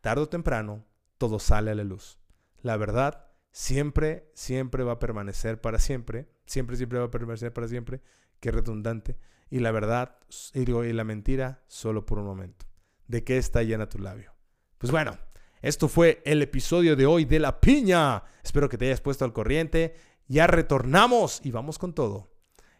tarde 0.00 0.22
o 0.22 0.28
temprano, 0.28 0.84
todo 1.18 1.38
sale 1.38 1.72
a 1.72 1.74
la 1.74 1.84
luz. 1.84 2.18
La 2.60 2.76
verdad 2.76 3.26
siempre, 3.50 4.30
siempre 4.34 4.84
va 4.84 4.92
a 4.92 4.98
permanecer 4.98 5.60
para 5.60 5.78
siempre. 5.78 6.28
Siempre, 6.46 6.76
siempre 6.76 6.98
va 6.98 7.06
a 7.06 7.10
permanecer 7.10 7.52
para 7.52 7.68
siempre. 7.68 8.00
Qué 8.40 8.50
redundante. 8.50 9.18
Y 9.50 9.58
la 9.58 9.72
verdad 9.72 10.18
y 10.54 10.92
la 10.92 11.04
mentira 11.04 11.62
solo 11.66 12.06
por 12.06 12.18
un 12.18 12.24
momento. 12.24 12.66
¿De 13.06 13.24
qué 13.24 13.36
está 13.36 13.62
llena 13.62 13.88
tu 13.88 13.98
labio? 13.98 14.32
Pues 14.78 14.90
bueno, 14.90 15.18
esto 15.62 15.86
fue 15.86 16.20
el 16.24 16.42
episodio 16.42 16.96
de 16.96 17.06
hoy 17.06 17.24
de 17.24 17.38
La 17.38 17.60
Piña. 17.60 18.24
Espero 18.42 18.68
que 18.68 18.76
te 18.76 18.86
hayas 18.86 19.00
puesto 19.00 19.24
al 19.24 19.32
corriente. 19.32 19.94
Ya 20.26 20.48
retornamos 20.48 21.40
y 21.44 21.52
vamos 21.52 21.78
con 21.78 21.94
todo. 21.94 22.32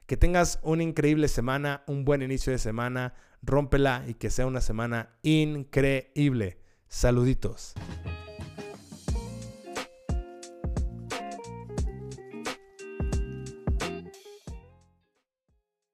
Que 0.07 0.17
tengas 0.17 0.59
una 0.65 0.83
increíble 0.83 1.29
semana, 1.29 1.85
un 1.87 2.05
buen 2.05 2.23
inicio 2.23 2.53
de 2.53 2.59
semana, 2.59 3.15
rómpela 3.41 4.05
y 4.09 4.15
que 4.15 4.31
sea 4.31 4.47
una 4.47 4.61
semana 4.61 5.15
increíble. 5.23 6.59
Saluditos. 6.89 7.75